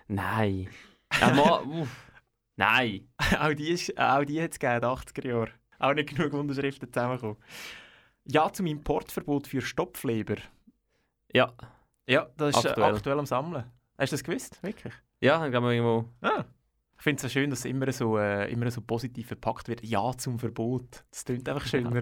[0.10, 0.68] Nein.
[1.22, 2.12] Ja, ma, uff.
[2.56, 3.08] Nein.
[3.40, 5.52] auch die, ist- auch die hat es gegeben in den 80er Jahren.
[5.80, 7.38] Auch nicht genug Unterschriften zusammengekommen.
[8.26, 10.36] Ja zum Importverbot für Stopfleber.
[11.34, 11.54] Ja.
[12.08, 12.94] Ja, das ist aktuell, Aktuell.
[12.94, 13.64] äh, aktuell am Sammeln.
[13.98, 14.64] Hast du das gewusst?
[14.64, 14.94] Wirklich?
[15.22, 16.10] Ja, dann gehen wir irgendwo...
[16.22, 16.46] Ah.
[16.98, 19.84] Ich finde es so schön, dass es immer so, äh, immer so positiv verpackt wird.
[19.84, 21.06] Ja zum Verbot.
[21.12, 22.02] Das klingt einfach schöner.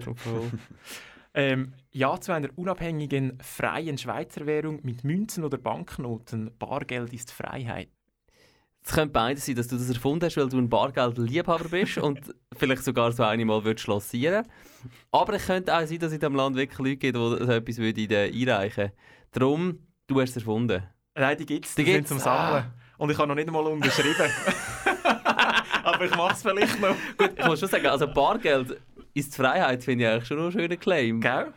[1.34, 6.50] ähm, ja zu einer unabhängigen, freien Schweizer Währung mit Münzen oder Banknoten.
[6.58, 7.90] Bargeld ist Freiheit.
[8.86, 12.20] Es könnte beides sein, dass du das erfunden hast, weil du ein Bargeld-Liebhaber bist und
[12.56, 14.46] vielleicht sogar so eine mal würdest lancieren
[15.10, 17.78] Aber es könnte auch sein, dass in diesem Land wirklich Leute gibt, die so etwas
[17.78, 18.92] würden, einreichen würden.
[19.32, 20.84] Darum, du hast es erfunden.
[21.16, 21.74] Nein, die gibt es.
[21.74, 22.72] Die Die, sind zum Sammeln.
[22.96, 24.14] Und ich habe noch nicht einmal unterschrieben.
[25.82, 26.94] Aber ich mache es vielleicht noch.
[27.18, 28.80] Gut, ich muss schon sagen, also Bargeld
[29.14, 31.20] ist die Freiheit, finde ich eigentlich schon noch ein schöner Claim.
[31.20, 31.52] Gell?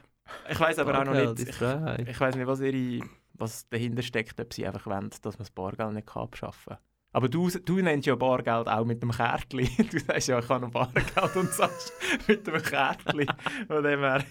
[0.49, 1.49] Ich weiß aber auch noch Bargeld nicht.
[1.49, 5.39] Ich, ich weiß nicht, was, ihre, was dahinter steckt, ob sie einfach wollen, dass man
[5.39, 6.88] das Bargeld nicht abschaffen kann.
[7.11, 9.67] Aber du, du nennst ja Bargeld auch mit dem Kärtchen.
[9.91, 11.91] Du sagst ja, ich habe noch Bargeld und sagst
[12.27, 13.25] mit dem Kärtchen.
[13.67, 14.23] Von dem her.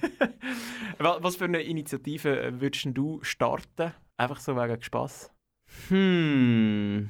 [0.98, 3.92] Wa- Was für eine Initiative äh, würdest du starten?
[4.16, 5.32] Einfach so wegen Spass?
[5.88, 7.08] Hm.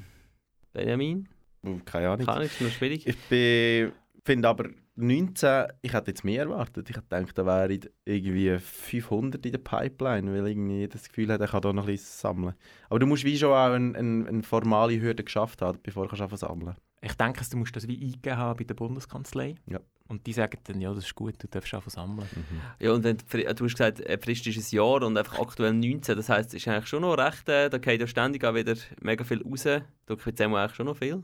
[0.72, 1.28] Benjamin?
[1.84, 2.26] Keine Ahnung.
[2.26, 3.06] Kann ich, ist noch schwierig.
[3.06, 3.16] Ich
[4.24, 6.90] finde aber 19, ich hätte jetzt mehr erwartet.
[6.90, 11.40] Ich hätte gedacht, da wären irgendwie 500 in der Pipeline, weil irgendwie das Gefühl hat,
[11.40, 12.54] ich kann da noch ein bisschen sammeln.
[12.88, 16.08] Aber du musst wie schon auch eine, eine, eine formale Hürde geschafft haben, bevor du
[16.10, 19.54] kannst anfangen sammeln Ich denke, du musst das wie eingegeben haben bei der Bundeskanzlei.
[19.66, 19.80] Ja.
[20.08, 22.26] Und die sagen dann, ja, das ist gut, du darfst einfach sammeln.
[22.80, 25.74] Ja, und wenn, die du hast gesagt, eine Frist ist ein Jahr und einfach aktuell
[25.74, 26.16] 19.
[26.16, 28.74] Das heisst, es ist eigentlich schon noch recht, äh, da geht ja ständig auch wieder
[29.02, 29.64] mega viel raus.
[29.64, 31.20] Da gibt es eigentlich schon noch viel.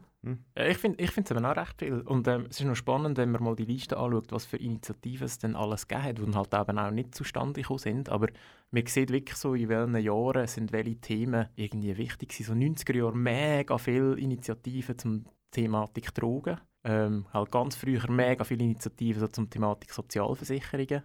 [0.56, 2.00] Ja, ich finde es eben auch recht viel.
[2.00, 5.24] Und ähm, es ist noch spannend, wenn man mal die Liste anschaut, was für Initiativen
[5.24, 8.08] es denn alles gegeben hat, die dann halt eben auch nicht zustande gekommen sind.
[8.10, 8.28] Aber
[8.70, 12.46] man sieht wirklich so, in welchen Jahren sind welche Themen irgendwie wichtig sind.
[12.46, 15.24] So 90er Jahre mega viele Initiativen zum
[15.54, 16.60] Thematik Drogen.
[16.84, 21.02] Ähm, halt ganz früher mega viele Initiativen so zum Thematik Sozialversicherungen.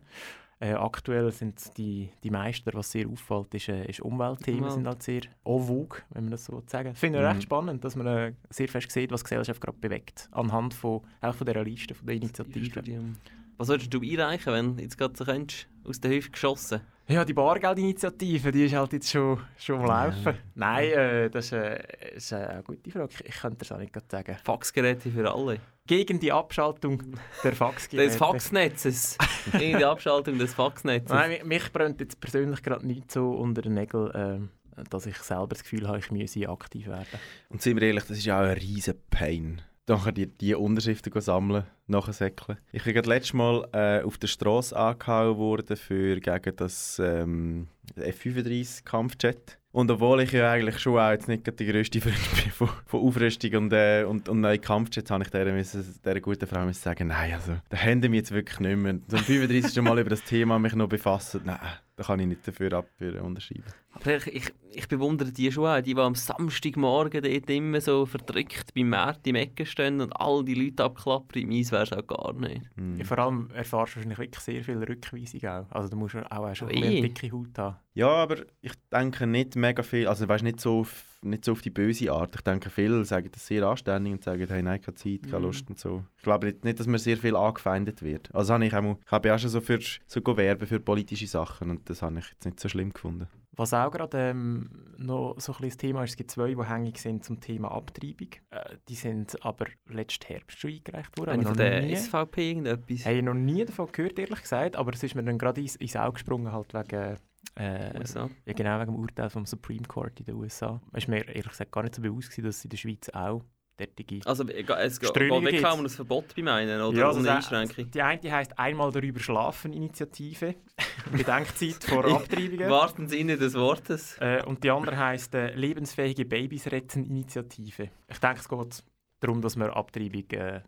[0.61, 4.73] Äh, aktuell sind die, die meisten, was sehr auffällt, ist, äh, ist Umweltthemen, Umwelt.
[4.73, 7.29] sind halt sehr vogue, wenn man das so sagen Ich finde es Mhm.
[7.29, 11.01] recht spannend, dass man äh, sehr fest sieht, was die Gesellschaft gerade bewegt, anhand von,
[11.21, 13.17] auch von dieser Liste, von der Initiativen.
[13.57, 16.81] Was solltest du einreichen, wenn du jetzt gerade so könntest, aus der Hüfte geschossen?
[17.09, 20.37] Ja, die Bargeldinitiative, die ist halt jetzt schon, schon am Laufen.
[20.53, 23.09] Nein, äh, das ist, äh, ist eine gute Frage.
[23.11, 24.37] Ich, ich könnte es auch nicht gerade sagen.
[24.43, 25.59] Faxgeräte für alle.
[25.87, 27.01] Gegen die Abschaltung
[27.43, 28.09] der Faxgeräte.
[28.09, 29.17] Des Faxnetzes.
[29.57, 31.09] Gegen die Abschaltung des Faxnetzes.
[31.11, 34.49] Nein, mi- mich brennt jetzt persönlich gerade nicht so unter den Nägeln, ähm,
[34.91, 37.07] dass ich selber das Gefühl habe, ich müsse aktiv werden.
[37.49, 39.63] Und sind wir ehrlich, das ist ja auch ein riesen Pain.
[39.89, 42.59] Nachher die, die Unterschriften sammeln, nachher säckeln.
[42.71, 47.67] Ich bin gerade letztes Mal äh, auf der Straße angehauen worden für gegen das ähm,
[47.95, 49.57] F-35 Kampfjet.
[49.71, 53.01] Und obwohl ich ja eigentlich schon auch jetzt nicht der grösste Freund bin von, von
[53.01, 56.81] Aufrüstung und, äh, und, und neuen Kampfjets, habe ich dieser, müssen, dieser guten Frau müssen
[56.81, 58.93] sagen, nein, also, da haben wir jetzt wirklich nicht mehr.
[58.93, 59.73] Am 35.
[59.73, 61.57] schon mal über das Thema mich noch befasst, nein,
[61.95, 63.63] da kann ich nicht dafür ab für unterschreiben.
[63.91, 68.05] Aber ich, ich, ich bewundere die schon auch, die, die am Samstagmorgen dort immer so
[68.05, 71.47] verdrückt beim Markt im Ecken stehen und all die Leute abklappern.
[71.47, 72.61] Meins wäre es auch gar nicht.
[72.75, 72.97] Hm.
[72.97, 75.65] Ja, vor allem erfahrst du wahrscheinlich wirklich sehr viel Rückweisung auch.
[75.71, 77.77] Also du musst auch, auch schon ein eine dicke Haut haben.
[77.95, 81.61] Ja, aber ich denke nicht mega viel, also weißt, nicht, so auf, nicht so auf
[81.61, 82.33] die böse Art.
[82.35, 85.45] Ich denke, viele sagen das sehr anständig und sagen, hey, nein, keine Zeit, keine Mhm.
[85.45, 86.05] Lust und so.
[86.15, 88.33] Ich glaube nicht, nicht, dass man sehr viel angefeindet wird.
[88.33, 91.27] Also habe ich, auch ich habe ja auch schon so für so werben für politische
[91.27, 93.27] Sachen und das habe ich jetzt nicht so schlimm gefunden.
[93.59, 97.25] Was auch gerade ähm, noch so ein Thema ist, es gibt zwei, die hängig sind
[97.25, 98.29] zum Thema Abtreibung.
[98.51, 101.31] Äh, die sind aber letzten Herbst schon eingereicht worden.
[101.31, 101.93] Aber von der nie.
[101.93, 103.05] SVP irgendetwas.
[103.05, 105.75] Habe ich noch nie davon gehört, ehrlich gesagt, aber es ist mir dann gerade ins,
[105.75, 107.17] ins Auge gesprungen, halt wegen,
[107.55, 108.29] äh, USA.
[108.45, 110.79] ja, genau wegen dem Urteil vom Supreme Court in den USA.
[110.93, 113.09] Es war mir ehrlich gesagt gar nicht so bewusst, gewesen, dass es in der Schweiz
[113.09, 113.43] auch
[113.79, 116.97] derartige Also es geht es geht Strömungen wirklich um ein Verbot bei meinen, oder?
[116.97, 117.89] Ja, um also eine Einschränkung.
[117.91, 120.55] Die eine heisst «Einmal darüber schlafen» Initiative,
[121.11, 122.69] Bedenkzeit vor Abtreibungen.
[122.69, 124.17] wahrsten Sinne des Wortes.
[124.19, 127.89] Äh, und die andere heisst äh, «Lebensfähige Babys retten Initiative».
[128.07, 128.83] Ich denke, es geht
[129.21, 130.61] darum, dass man Abtreibung äh,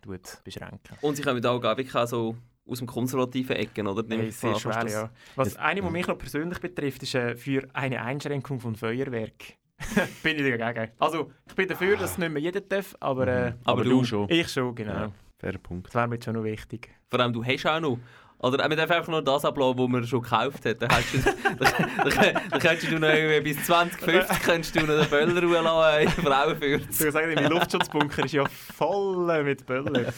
[0.43, 0.97] beschränken.
[1.01, 2.35] Und sie kommen da auch wirklich auch so
[2.67, 4.03] aus dem konservativen Ecken, oder?
[4.15, 5.09] Hey, sehr schwer, das- ja.
[5.35, 9.55] Was eine, was mich noch persönlich betrifft, ist äh, für eine Einschränkung von Feuerwerk.
[10.23, 10.91] bin ich dagegen.
[10.99, 13.57] Also, ich bin dafür, dass es nicht mehr jeder darf, aber, äh, Mhm.
[13.65, 14.29] Aber du schon.
[14.29, 14.93] Ich schon, genau.
[14.93, 15.87] Ja, fairer Punkt.
[15.87, 16.89] Das wäre mir jetzt schon noch wichtig.
[17.09, 17.97] Vor allem, du hast auch noch.
[18.39, 20.81] Oder man darf einfach nur das ablassen, was man schon gekauft hat.
[20.81, 21.19] Dann, hast du,
[22.49, 26.85] dann, könntest du noch irgendwie bis 2050 könntest du noch den Böller ruhen in Frauenfürz.
[26.89, 30.07] Ich würde sagen, mein Luftschutzbunker ist ja voll mit Böllern.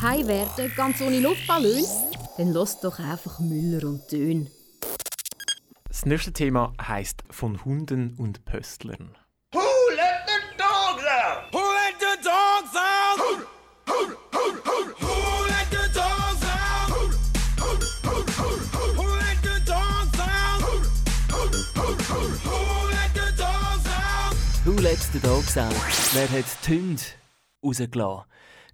[0.00, 1.84] Heim werden, ganz ohne Luftballon?
[2.38, 4.48] Dann lass doch einfach Müller und Dön.
[5.92, 9.14] Das nächste Thema heisst «Von Hunden und Pöstlern».
[9.52, 11.52] Who let the dogs out?
[11.52, 13.18] Who let the dogs out?
[13.18, 13.44] Who,
[13.86, 16.88] who, who, who, who let the dogs out?
[16.88, 17.12] Who,
[17.60, 17.76] who,
[18.08, 18.24] who,
[18.72, 20.62] who, who let the dogs out?
[20.62, 20.80] Who,
[21.28, 21.42] who,
[21.76, 24.34] who, who, who let the dogs out?
[24.64, 26.14] Who let the dogs out?
[26.14, 27.02] Wer hat die Hunde
[27.62, 28.24] rausgelassen?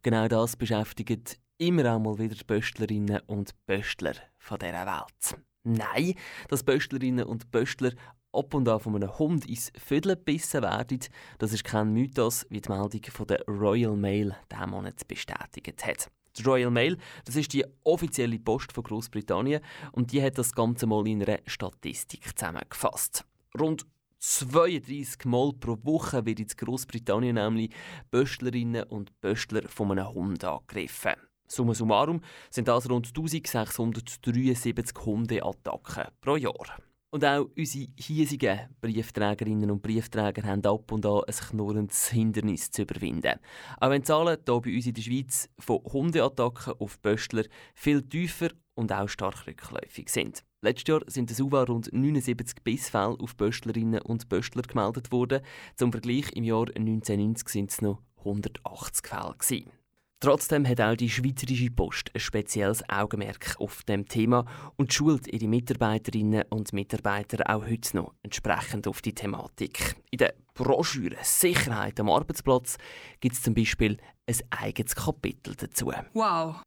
[0.05, 5.48] Genau das beschäftigt immer auch mal wieder die Pöstlerinnen und Pöstler von dieser Welt.
[5.65, 6.15] Nein,
[6.49, 7.93] dass Pöstlerinnen und Pöstler
[8.33, 11.01] ab und an von einem Hund ins Vödel gebissen werden,
[11.39, 16.11] das ist kein Mythos, wie die Meldung von der Royal Mail diesen Monat bestätigt hat.
[16.37, 19.61] Die Royal Mail, das ist die offizielle Post von Großbritannien
[19.93, 23.25] und die hat das Ganze mal in einer Statistik zusammengefasst.
[23.59, 23.87] Rund
[24.21, 27.71] 32 Mal pro Woche wird in Großbritannien nämlich
[28.11, 31.28] Pöstlerinnen und Pöstler von einem Hund angegriffen.
[31.49, 32.21] Summa summarum
[32.51, 36.79] sind das rund 1673 Hundeattacken pro Jahr.
[37.11, 42.83] Und auch unsere hiesigen Briefträgerinnen und Briefträger haben ab und an ein knurrendes Hindernis zu
[42.83, 43.41] überwinden.
[43.81, 47.45] Auch wenn die Zahlen hier bei uns in der Schweiz von Hundeattacken auf Pöstler
[47.75, 50.45] viel tiefer und auch stark rückläufig sind.
[50.61, 55.41] Letztes Jahr sind in Suva rund 79 Bissfälle auf Pöstlerinnen und Pöstler gemeldet worden.
[55.77, 59.35] Zum Vergleich im Jahr 1990 sind es noch 180 Fälle.
[59.39, 59.78] Gewesen.
[60.21, 64.45] Trotzdem hat auch die Schweizerische Post ein spezielles Augenmerk auf dem Thema
[64.77, 69.95] und schult ihre Mitarbeiterinnen und Mitarbeiter auch heute noch entsprechend auf die Thematik.
[70.11, 72.79] In der Broschüre Sicherheit am Arbeitsplatz
[73.21, 73.97] gibt es zum Beispiel
[74.27, 75.93] ein eigenes Kapitel dazu.
[76.15, 76.63] Wow.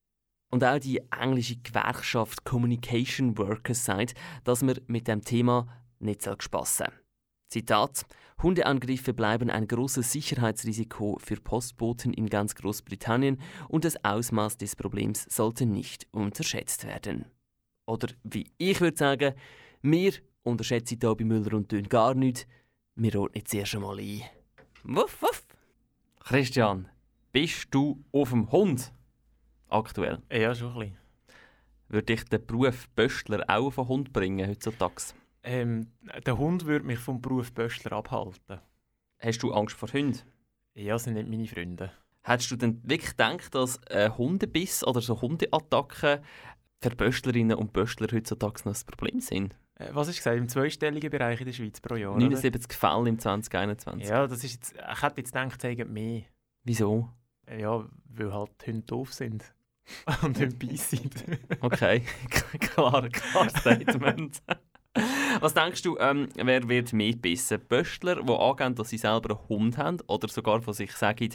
[0.50, 4.14] Und auch die englische Gewerkschaft Communication Workers sagt,
[4.46, 5.68] dass man mit dem Thema
[6.00, 7.01] nicht spassen soll.
[7.52, 8.06] Zitat:
[8.42, 15.26] Hundeangriffe bleiben ein großes Sicherheitsrisiko für Postboten in ganz Großbritannien und das Ausmaß des Problems
[15.30, 17.26] sollte nicht unterschätzt werden.
[17.86, 19.36] Oder wie ich würde sagen,
[19.82, 22.48] wir unterschätzen hier bei Müller und Dünn gar nicht,
[22.96, 24.22] wir ordnen zuerst einmal ein.
[24.84, 25.46] Wuff, wuff.
[26.22, 26.88] Christian,
[27.34, 28.94] bist du auf dem Hund?
[29.68, 30.20] Aktuell.
[30.32, 30.98] Ja, schon ein bisschen.
[31.90, 35.14] Würde dich der Beruf Böstler auch auf den Hund bringen heutzutage?
[35.44, 35.88] Ähm,
[36.26, 38.60] der Hund würde mich vom Beruf Böstler abhalten.
[39.20, 40.22] Hast du Angst vor Hunden?
[40.74, 41.92] Ja, sind nicht meine Freunde.
[42.24, 46.20] Hättest du denn wirklich gedacht, dass ein Hundebiss oder so Hundeattacken
[46.80, 49.56] für Böstlerinnen und Böstler heutzutage noch ein Problem sind?
[49.76, 50.38] Äh, was ist gesagt?
[50.38, 52.12] Im zweistelligen Bereich in der Schweiz pro Jahr?
[52.12, 52.20] oder?
[52.20, 54.08] 79 Fälle im 2021.
[54.10, 56.24] Ja, das ist jetzt, ich hätte jetzt gedacht, es mehr.
[56.64, 57.10] Wieso?
[57.50, 59.54] Ja, weil halt Hunde doof sind.
[60.22, 61.10] Und Hunde beißen.
[61.60, 62.04] Okay,
[62.60, 64.42] klar, klar Statement.
[65.40, 67.60] Was denkst du, ähm, wer wird mehr bissen?
[67.68, 71.30] Böstler, die angeben, dass sie selber einen Hund haben oder sogar von sich sagen,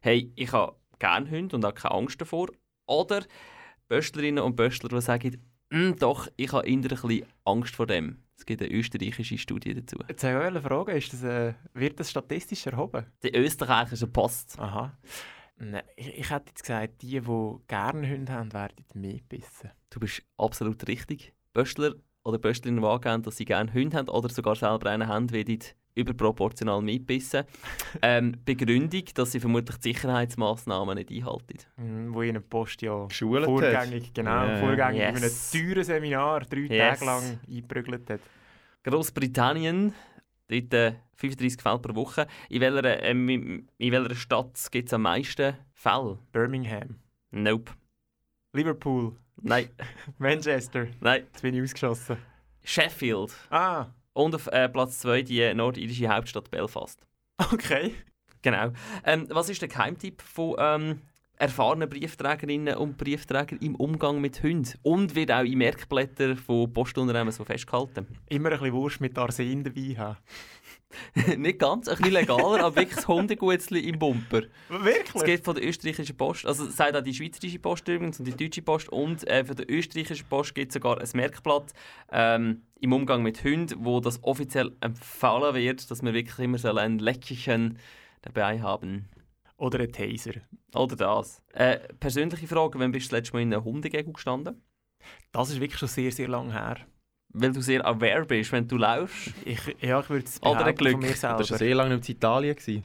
[0.00, 2.48] hey, ich habe gerne Hunde und habe keine Angst davor?
[2.86, 3.24] Oder
[3.88, 8.22] Böstlerinnen und Böstler, die sagen, «Mm, doch, ich habe eher ein bisschen Angst vor dem.
[8.36, 9.96] Es gibt eine österreichische Studie dazu.
[10.08, 13.06] Jetzt habe ich eine Frage, ist das, äh, wird das statistisch erhoben?
[13.22, 14.58] Die österreichische Post.
[14.58, 14.98] Aha.
[15.56, 19.70] Nein, ich, ich hätte jetzt gesagt, die, die gerne Hunde haben, werden mehr bissen.
[19.90, 21.32] Du bist absolut richtig.
[21.52, 21.94] Böstler
[22.24, 25.58] oder Böstlerinnen, die angeben, dass sie gerne Hunde haben oder sogar selber einen haben, werden
[25.94, 27.44] überproportional mitbissen.
[28.02, 31.58] ähm, Begründung, dass sie vermutlich die Sicherheitsmaßnahmen nicht einhalten.
[31.76, 34.14] Mhm, wo ihnen Post ja Geschult vorgängig, hat.
[34.14, 34.56] genau, Ja.
[34.56, 35.54] vorgängig Yes.
[35.54, 36.98] in einem teuren Seminar drei Yes.
[37.00, 38.20] Tage lang eingeprügelt hat.
[38.84, 39.92] Großbritannien,
[40.48, 42.26] dort äh, 35 Fälle pro Woche.
[42.48, 43.28] In welcher, in
[43.78, 46.18] in welcher Stadt gibt es am meisten Fälle?
[46.32, 46.96] Birmingham,
[47.30, 47.72] Nope.
[48.54, 49.68] Liverpool, Nein.
[50.18, 50.86] Manchester.
[51.00, 51.24] Nein.
[51.32, 52.16] Jetzt bin ich ausgeschossen.
[52.64, 53.32] Sheffield.
[53.50, 57.00] Ah, Und auf äh, Platz 2 die nordirische Hauptstadt Belfast.
[57.52, 57.94] okay.
[58.42, 58.72] Genau.
[59.04, 61.00] Ähm, was ist der Geheimtipp von ähm,
[61.38, 64.78] erfahrenen Briefträgerinnen und Briefträgern im Umgang mit Hunden?
[64.82, 68.06] Und wird auch in Merkblättern von Postunternehmen so festgehalten?
[68.28, 70.16] Immer ein bisschen Wurst mit Arsen dabei haben.
[71.36, 74.42] Nicht ganz, ein bisschen legaler, aber wirklich das Hundegutzli im Bumper.
[74.68, 75.24] Es Wirklich?
[75.24, 78.36] geht von der österreichischen Post, also es sagt auch die schweizerische Post übrigens und die
[78.36, 81.72] deutsche Post und äh, von der österreichischen Post gibt es sogar ein Merkblatt
[82.10, 86.74] ähm, im Umgang mit Hunden, wo das offiziell empfohlen wird, dass wir wirklich immer so
[86.74, 87.78] ein Leckerchen
[88.22, 89.08] dabei haben.
[89.56, 90.40] Oder ein Taser.
[90.74, 91.40] Oder das.
[91.52, 94.60] Äh, persönliche Frage, wann bist du das letzte Mal in einer Hundegegend gestanden?
[95.30, 96.78] Das ist wirklich schon sehr, sehr lange her.
[97.34, 99.32] Weil du sehr aware bist, wenn du laufst.
[99.46, 100.92] Ich, ja, ich würde es Oder Glück.
[100.92, 101.38] von mir Du selber.
[101.38, 102.56] warst sehr lange nicht in Italien.
[102.66, 102.82] In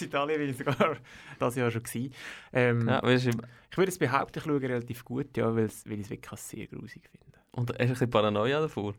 [0.00, 0.96] Italien bin ich sogar
[1.38, 2.12] das Jahr schon gewesen.
[2.52, 3.30] Ähm, Ja, weißt du,
[3.70, 7.08] Ich würde es behaupten, ich schaue relativ gut, ja, weil ich es wirklich sehr grusig
[7.10, 7.38] finde.
[7.52, 8.94] und hast du ein bisschen Paranoia davor?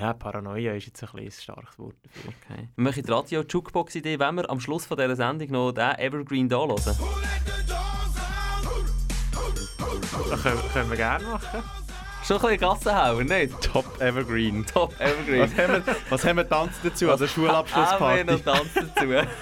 [0.00, 2.32] Ja, Paranoia ist jetzt ein, bisschen ein starkes Wort dafür.
[2.50, 2.68] Okay.
[2.74, 6.56] Wir machen die Radio-Jukebox-Idee, wenn wir am Schluss von dieser Sendung noch den Evergreen da
[6.58, 6.74] hören.
[10.30, 11.62] Das können, können wir gerne machen.
[12.28, 13.58] Schon ein bisschen Gassenhauer, nicht?
[13.62, 14.66] Top Evergreen.
[14.66, 15.40] Top Evergreen.
[15.40, 17.10] Was haben wir, was haben wir tanzen dazu?
[17.10, 18.24] Also Haben wir Schulabschlussparty.
[18.24, 19.06] noch Tanz dazu?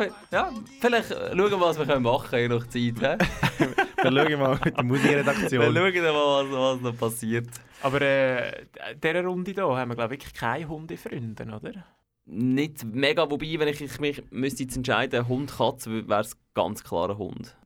[0.00, 3.20] Ich ja, vielleicht schauen wir, was wir machen können, je nach Zeit.
[3.20, 3.68] hä?
[4.02, 5.62] Wir schauen mal mit der Wir Musikredaktion.
[5.62, 7.48] schauen mal, was, was noch passiert.
[7.82, 11.84] Aber äh, in dieser Runde hier haben wir, glaube ich, wirklich keine Hundefreunde, oder?
[12.24, 16.82] Nicht mega, wobei, wenn ich, ich mich müsste jetzt entscheiden, Hund, Katze, wäre es ganz
[16.82, 17.56] klar ein Hund.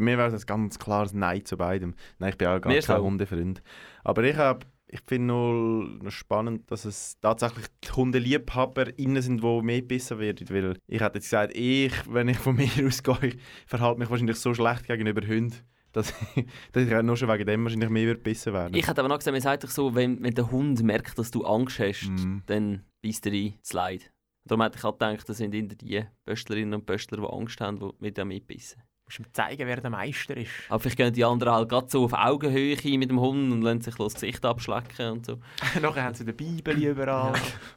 [0.00, 1.94] Mir wäre es ein ganz klares Nein zu beidem.
[2.18, 3.02] Nein, ich bin auch gar Mir kein so.
[3.04, 3.62] Hundefreund.
[4.04, 9.80] Aber ich, hab- ich finde nur spannend, dass es tatsächlich die HundeliebhaberInnen sind, die mehr
[9.80, 10.48] gebissen werden.
[10.50, 13.36] Weil ich hätte jetzt gesagt, ich, wenn ich von mir ausgehe,
[13.66, 15.54] verhalte mich wahrscheinlich so schlecht gegenüber Hunden,
[15.92, 18.74] dass ich, dass ich nur schon wegen dem wahrscheinlich mehr gebissen werden.
[18.74, 21.30] Ich hätte aber noch gesagt, man sagt doch so, wenn, wenn der Hund merkt, dass
[21.30, 22.42] du Angst hast, Mhm.
[22.46, 24.12] dann beißt er rein, das Leid.
[24.44, 27.90] Darum hätte ich auch gedacht, das sind die Pöstlerinnen und Pöstler, die Angst haben, die
[28.00, 28.82] mit dem mitbissen.
[29.18, 30.50] Musst ihm zeigen, wer der Meister ist.
[30.68, 33.80] Aber vielleicht gehen die anderen halt gerade so auf Augenhöhe mit dem Hund und lassen
[33.82, 35.38] sich das Gesicht abschlecken und so.
[35.80, 37.32] Nachher haben sie die Bibel überall.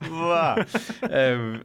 [0.09, 0.65] Wow.
[1.09, 1.61] ähm,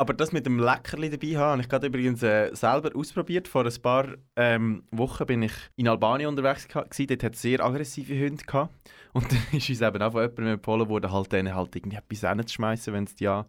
[0.00, 3.46] aber das mit dem Leckerli dabei haben, habe ich gerade übrigens äh, selber ausprobiert.
[3.46, 7.06] Vor ein paar ähm, Wochen bin ich in Albanien unterwegs gewesen.
[7.06, 8.74] Dort hat es sehr aggressive Hunde gehabt.
[9.12, 12.30] Und dann ist uns eben auch von jemandem empfohlen worden, halt denen halt irgendwie etwas
[12.30, 13.44] hinzuschmeissen, wenn sie ja,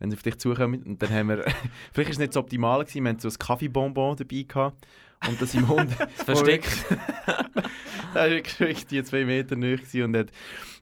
[0.00, 0.82] wenn sie auf dich zukommen.
[0.82, 1.44] Und dann haben wir,
[1.92, 4.84] vielleicht ist es nicht so optimal gewesen, wir haben so ein Kaffeebonbon dabei gehabt.
[5.28, 6.86] Und das im Hund Versteckt.
[8.14, 10.30] er war wirklich die zwei Meter nahe gewesen und hat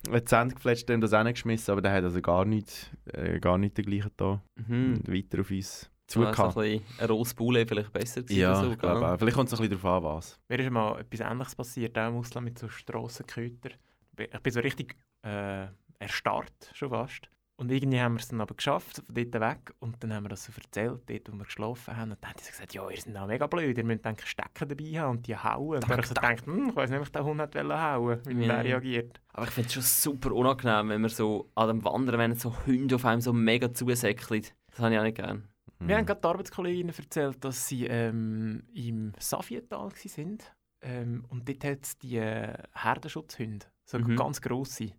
[0.08, 3.58] hat die Zähne gefletscht, dem das hingeschmissen, aber der hat also gar nichts, äh, gar
[3.58, 4.42] nichts dergleichen da.
[4.66, 4.94] Mhm.
[4.94, 6.54] Und weiter auf uns ein zugehauen.
[6.54, 9.18] bisschen ein Rosbulle vielleicht besser gewesen Ja, so, ich glaube auch.
[9.18, 10.40] Vielleicht kommt es ein bisschen darauf an, was.
[10.48, 13.74] Mir ist mal etwas Ähnliches passiert, auch im Ausland mit so Strassenkötern.
[14.18, 15.66] Ich bin so richtig äh,
[15.98, 17.30] erstarrt, schon fast.
[17.60, 19.74] Und irgendwie haben wir es dann aber geschafft, von dort weg.
[19.80, 22.12] Und dann haben wir das so erzählt, dort, wo wir geschlafen haben.
[22.12, 24.66] Und dann haben sie gesagt, ja, ihr seid auch mega blöd, ihr müsst eigentlich Stecken
[24.66, 25.74] dabei haben und die hauen.
[25.74, 27.54] Und dann habe ich so gedacht, hm, ich weiß nicht, ob ich den Hund nicht
[27.54, 28.54] hauen wie Ja.
[28.54, 29.20] der reagiert.
[29.34, 32.56] Aber ich finde es schon super unangenehm, wenn man so an dem Wandern, wenn so
[32.66, 34.42] Hunde auf einem so mega zusäckeln.
[34.70, 35.46] Das habe ich auch nicht gern.
[35.80, 40.38] Wir haben gerade die Arbeitskolleginnen erzählt, dass sie ähm, im Safietal waren.
[40.82, 44.16] Ähm, und dort hat es die äh, Herdenschutzhunde, so Mhm.
[44.16, 44.92] ganz grosse.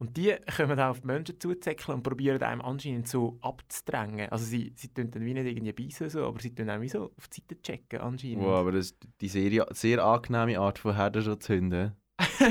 [0.00, 4.30] Und die kommen auch auf die Menschen zuzäckeln und probieren einem anscheinend so abzudrängen.
[4.30, 6.88] Also sie, sie tun dann wie nicht irgendwie beißen, so, aber sie tun auch wie
[6.88, 8.44] so auf die Seite checken anscheinend.
[8.44, 11.96] Wow, aber das ist die sehr, sehr angenehme Art von Herdenschutzhunden.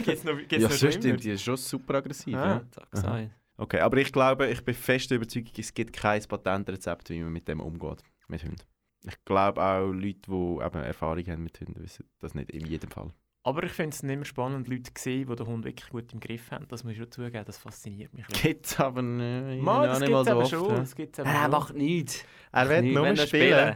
[0.03, 2.35] Gibt's noch, gibt's ja, noch sonst sind die schon super aggressiv.
[2.35, 3.29] Ah, ja.
[3.55, 7.31] Okay, aber ich glaube, ich bin fest der Überzeugung, es gibt kein Patentrezept, wie man
[7.31, 8.61] mit dem umgeht, mit Hunden.
[9.05, 12.91] Ich glaube auch Leute, die eben Erfahrung haben mit Hunden, wissen das nicht in jedem
[12.91, 13.13] Fall.
[13.47, 16.19] Aber ich finde es immer spannend, Leute zu sehen, die den Hund wirklich gut im
[16.19, 16.67] Griff haben.
[16.67, 18.27] Das muss ich schon zugeben, das fasziniert mich.
[18.27, 20.49] Gibt es aber nicht, Mal, ja das nicht gibt's mal so aber oft.
[20.51, 20.69] schon.
[20.69, 20.75] ja.
[20.79, 22.25] Das gibt's aber Er macht nichts.
[22.51, 23.75] Er will Nicht, nur er spielen.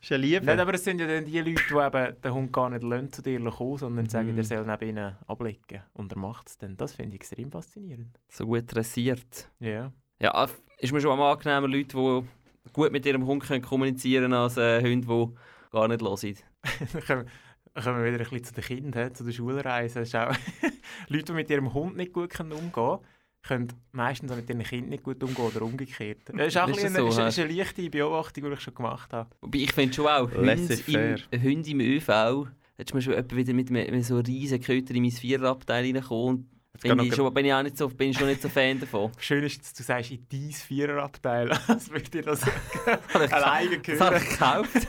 [0.00, 0.46] Ist ja Liebe.
[0.46, 3.10] Nicht, aber es sind ja dann die Leute, die eben den Hund gar nicht lassen,
[3.12, 4.36] zu dir kommen, sondern sagen, Mhm.
[4.36, 5.82] der soll neben ihnen ablegen.
[5.94, 6.76] Und er macht es dann.
[6.76, 8.16] Das finde ich extrem faszinierend.
[8.28, 9.50] So gut dressiert.
[9.58, 9.90] Ja.
[10.20, 14.24] Ja, f- ist mir schon am angenehmer, Leute, die gut mit ihrem Hund können kommunizieren
[14.24, 15.34] können, als äh, Hunde, die
[15.72, 16.36] gar nicht hören.
[17.08, 17.28] dann
[17.82, 20.02] kommen wir wieder ein bisschen zu den Kindern, zu den Schulreisen.
[20.02, 20.34] Ist auch
[21.08, 22.98] Leute, die mit ihrem Hund nicht gut umgehen können,
[23.42, 26.18] können meistens auch mit ihren Kindern nicht gut umgehen oder umgekehrt.
[26.32, 28.50] Das ist auch ein Ist bisschen das eine, so, ist, ist eine leichte Beobachtung, die
[28.52, 29.30] ich schon gemacht habe.
[29.40, 31.42] Wobei ich finde schon auch, Hunde im.
[31.42, 35.12] Hunde im ÖV, ist mir schon jemand wieder mit, mit, so riesen Kötern in mein
[35.12, 36.04] Viererabteil geht
[36.80, 39.10] Finde ich schon, bin ich auch nicht so, bin ich schon nicht so Fan davon.
[39.18, 41.50] Schön ist, dass du sagst, in dein Viererabteil.
[41.66, 42.42] Als würde dir das
[43.32, 44.22] alleine Das habe gehören.
[44.22, 44.88] ich gekauft.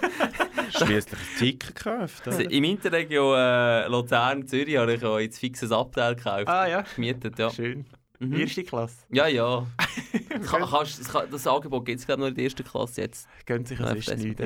[0.70, 2.28] Schließlich ein Ticket gekauft.
[2.28, 2.42] Also?
[2.42, 6.48] Im Interregio äh, Luzern, Zürich habe ich auch jetzt fixes Abteil gekauft.
[6.48, 7.50] Ah ja, Gemietet, ja.
[7.50, 7.86] schön.
[8.20, 8.34] Mhm.
[8.42, 8.98] Erste Klasse.
[9.10, 9.66] Ja, ja.
[10.46, 13.28] Kann, kannst, das, kann, das Angebot gibt es glaube nur in der ersten Klasse jetzt.
[13.46, 14.40] Gönnt sich das nicht.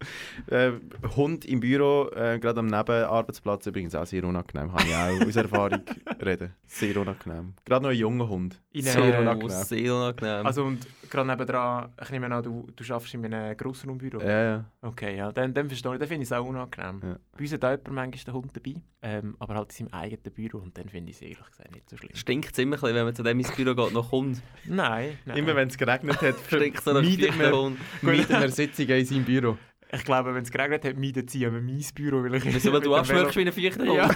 [0.46, 0.72] Äh,
[1.16, 4.72] Hund im Büro, äh, gerade am Nebenarbeitsplatz übrigens auch sehr unangenehm.
[4.74, 5.80] Kann ich auch aus Erfahrung
[6.24, 6.54] reden.
[6.66, 7.54] Sehr unangenehm.
[7.64, 8.60] Gerade noch ein junger Hund.
[8.72, 9.50] In Sehr einer- unangenehm.
[9.64, 10.46] Sehr unangenehm.
[10.46, 14.20] Also und gerade nebendran, ich nehme an, du, du arbeitest in einem Grossraumbüro.
[14.22, 14.64] Ja, ja.
[14.82, 17.00] Okay, ja, dann, dann verstehe ich, dann finde ich es auch unangenehm.
[17.04, 17.16] Ja.
[17.36, 20.32] Bei uns hat auch jemand manchmal den Hund dabei, ähm, aber halt in seinem eigenen
[20.34, 22.10] Büro und dann finde ich es ehrlich gesagt nicht so schlimm.
[22.14, 24.40] Stinkt ziemlich, wenn man zu dem ins Büro geht, noch Hund.
[24.64, 25.36] Nein, nein.
[25.36, 27.78] Immer wenn es geregnet hat, Stinkt meidet geflüchteten man, Hund.
[28.02, 29.58] meidet man Sitzungen in seinem Büro.
[29.92, 32.44] Ich glaube, wenn es geregnet hat, meidet sie aber mein Büro, weil ich...
[32.44, 33.94] Wieso, weil du abschmürkst wie ein Hund?
[33.94, 34.08] Ja,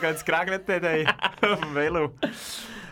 [0.00, 1.06] wenn es geregnet hat, ey,
[1.40, 2.14] auf dem Velo.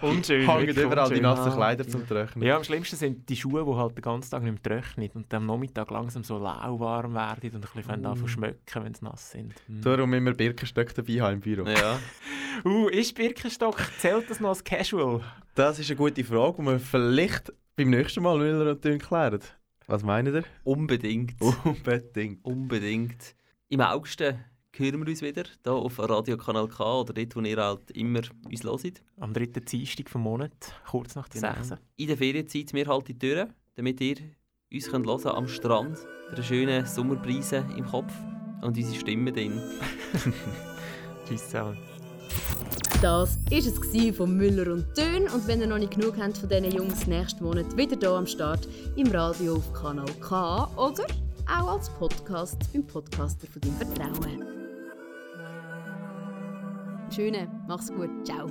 [0.03, 0.47] Unschön.
[0.47, 2.47] Hängen wirklich überall die nassen Ah, Kleider zum Trocknen.
[2.47, 5.33] Ja, am schlimmsten sind die Schuhe, die halt den ganzen Tag nicht mehr trocknen und
[5.35, 8.07] am Nachmittag langsam so lauwarm werden und ein bisschen mm.
[8.07, 9.55] anfangen schmecken, wenn sie nass sind.
[9.69, 9.83] Mm.
[9.83, 11.67] Darum immer Birkenstöcke dabei haben im Büro.
[11.67, 11.99] Ja.
[12.65, 15.21] Uh, ist Birkenstock, zählt das noch als Casual?
[15.55, 19.41] Das ist eine gute Frage, die wir vielleicht beim nächsten Mal Dünn klären.
[19.91, 20.45] Was meint ihr?
[20.63, 21.35] Unbedingt.
[21.65, 22.45] Unbedingt.
[22.45, 23.35] Unbedingt.
[23.71, 27.57] Im August hören wir uns wieder, hier auf Radio Kanal K oder dort, wo ihr
[27.57, 29.03] halt immer uns hört.
[29.19, 30.53] Am dritten Dienstag vom Monat,
[30.89, 31.61] kurz nach der Genau.
[31.65, 31.81] 6.
[31.97, 34.17] In der Ferienzeit wir halt die Türen, damit ihr
[34.73, 38.13] uns könnt hören am Strand, mit einer schönen Sommerbrise im Kopf
[38.63, 39.61] und unsere Stimme drin.
[41.27, 41.77] Tschüss zusammen.
[43.03, 45.27] Das war es von Müller und Tön.
[45.29, 48.27] Und wenn ihr noch nicht genug habt von diesen Jungs, nächsten Monat wieder hier am
[48.27, 51.05] Start im Radio auf Kanal K oder
[51.47, 54.45] auch als Podcast beim Podcaster von deinem Vertrauen.
[57.11, 58.51] Schöne, mach's gut, ciao.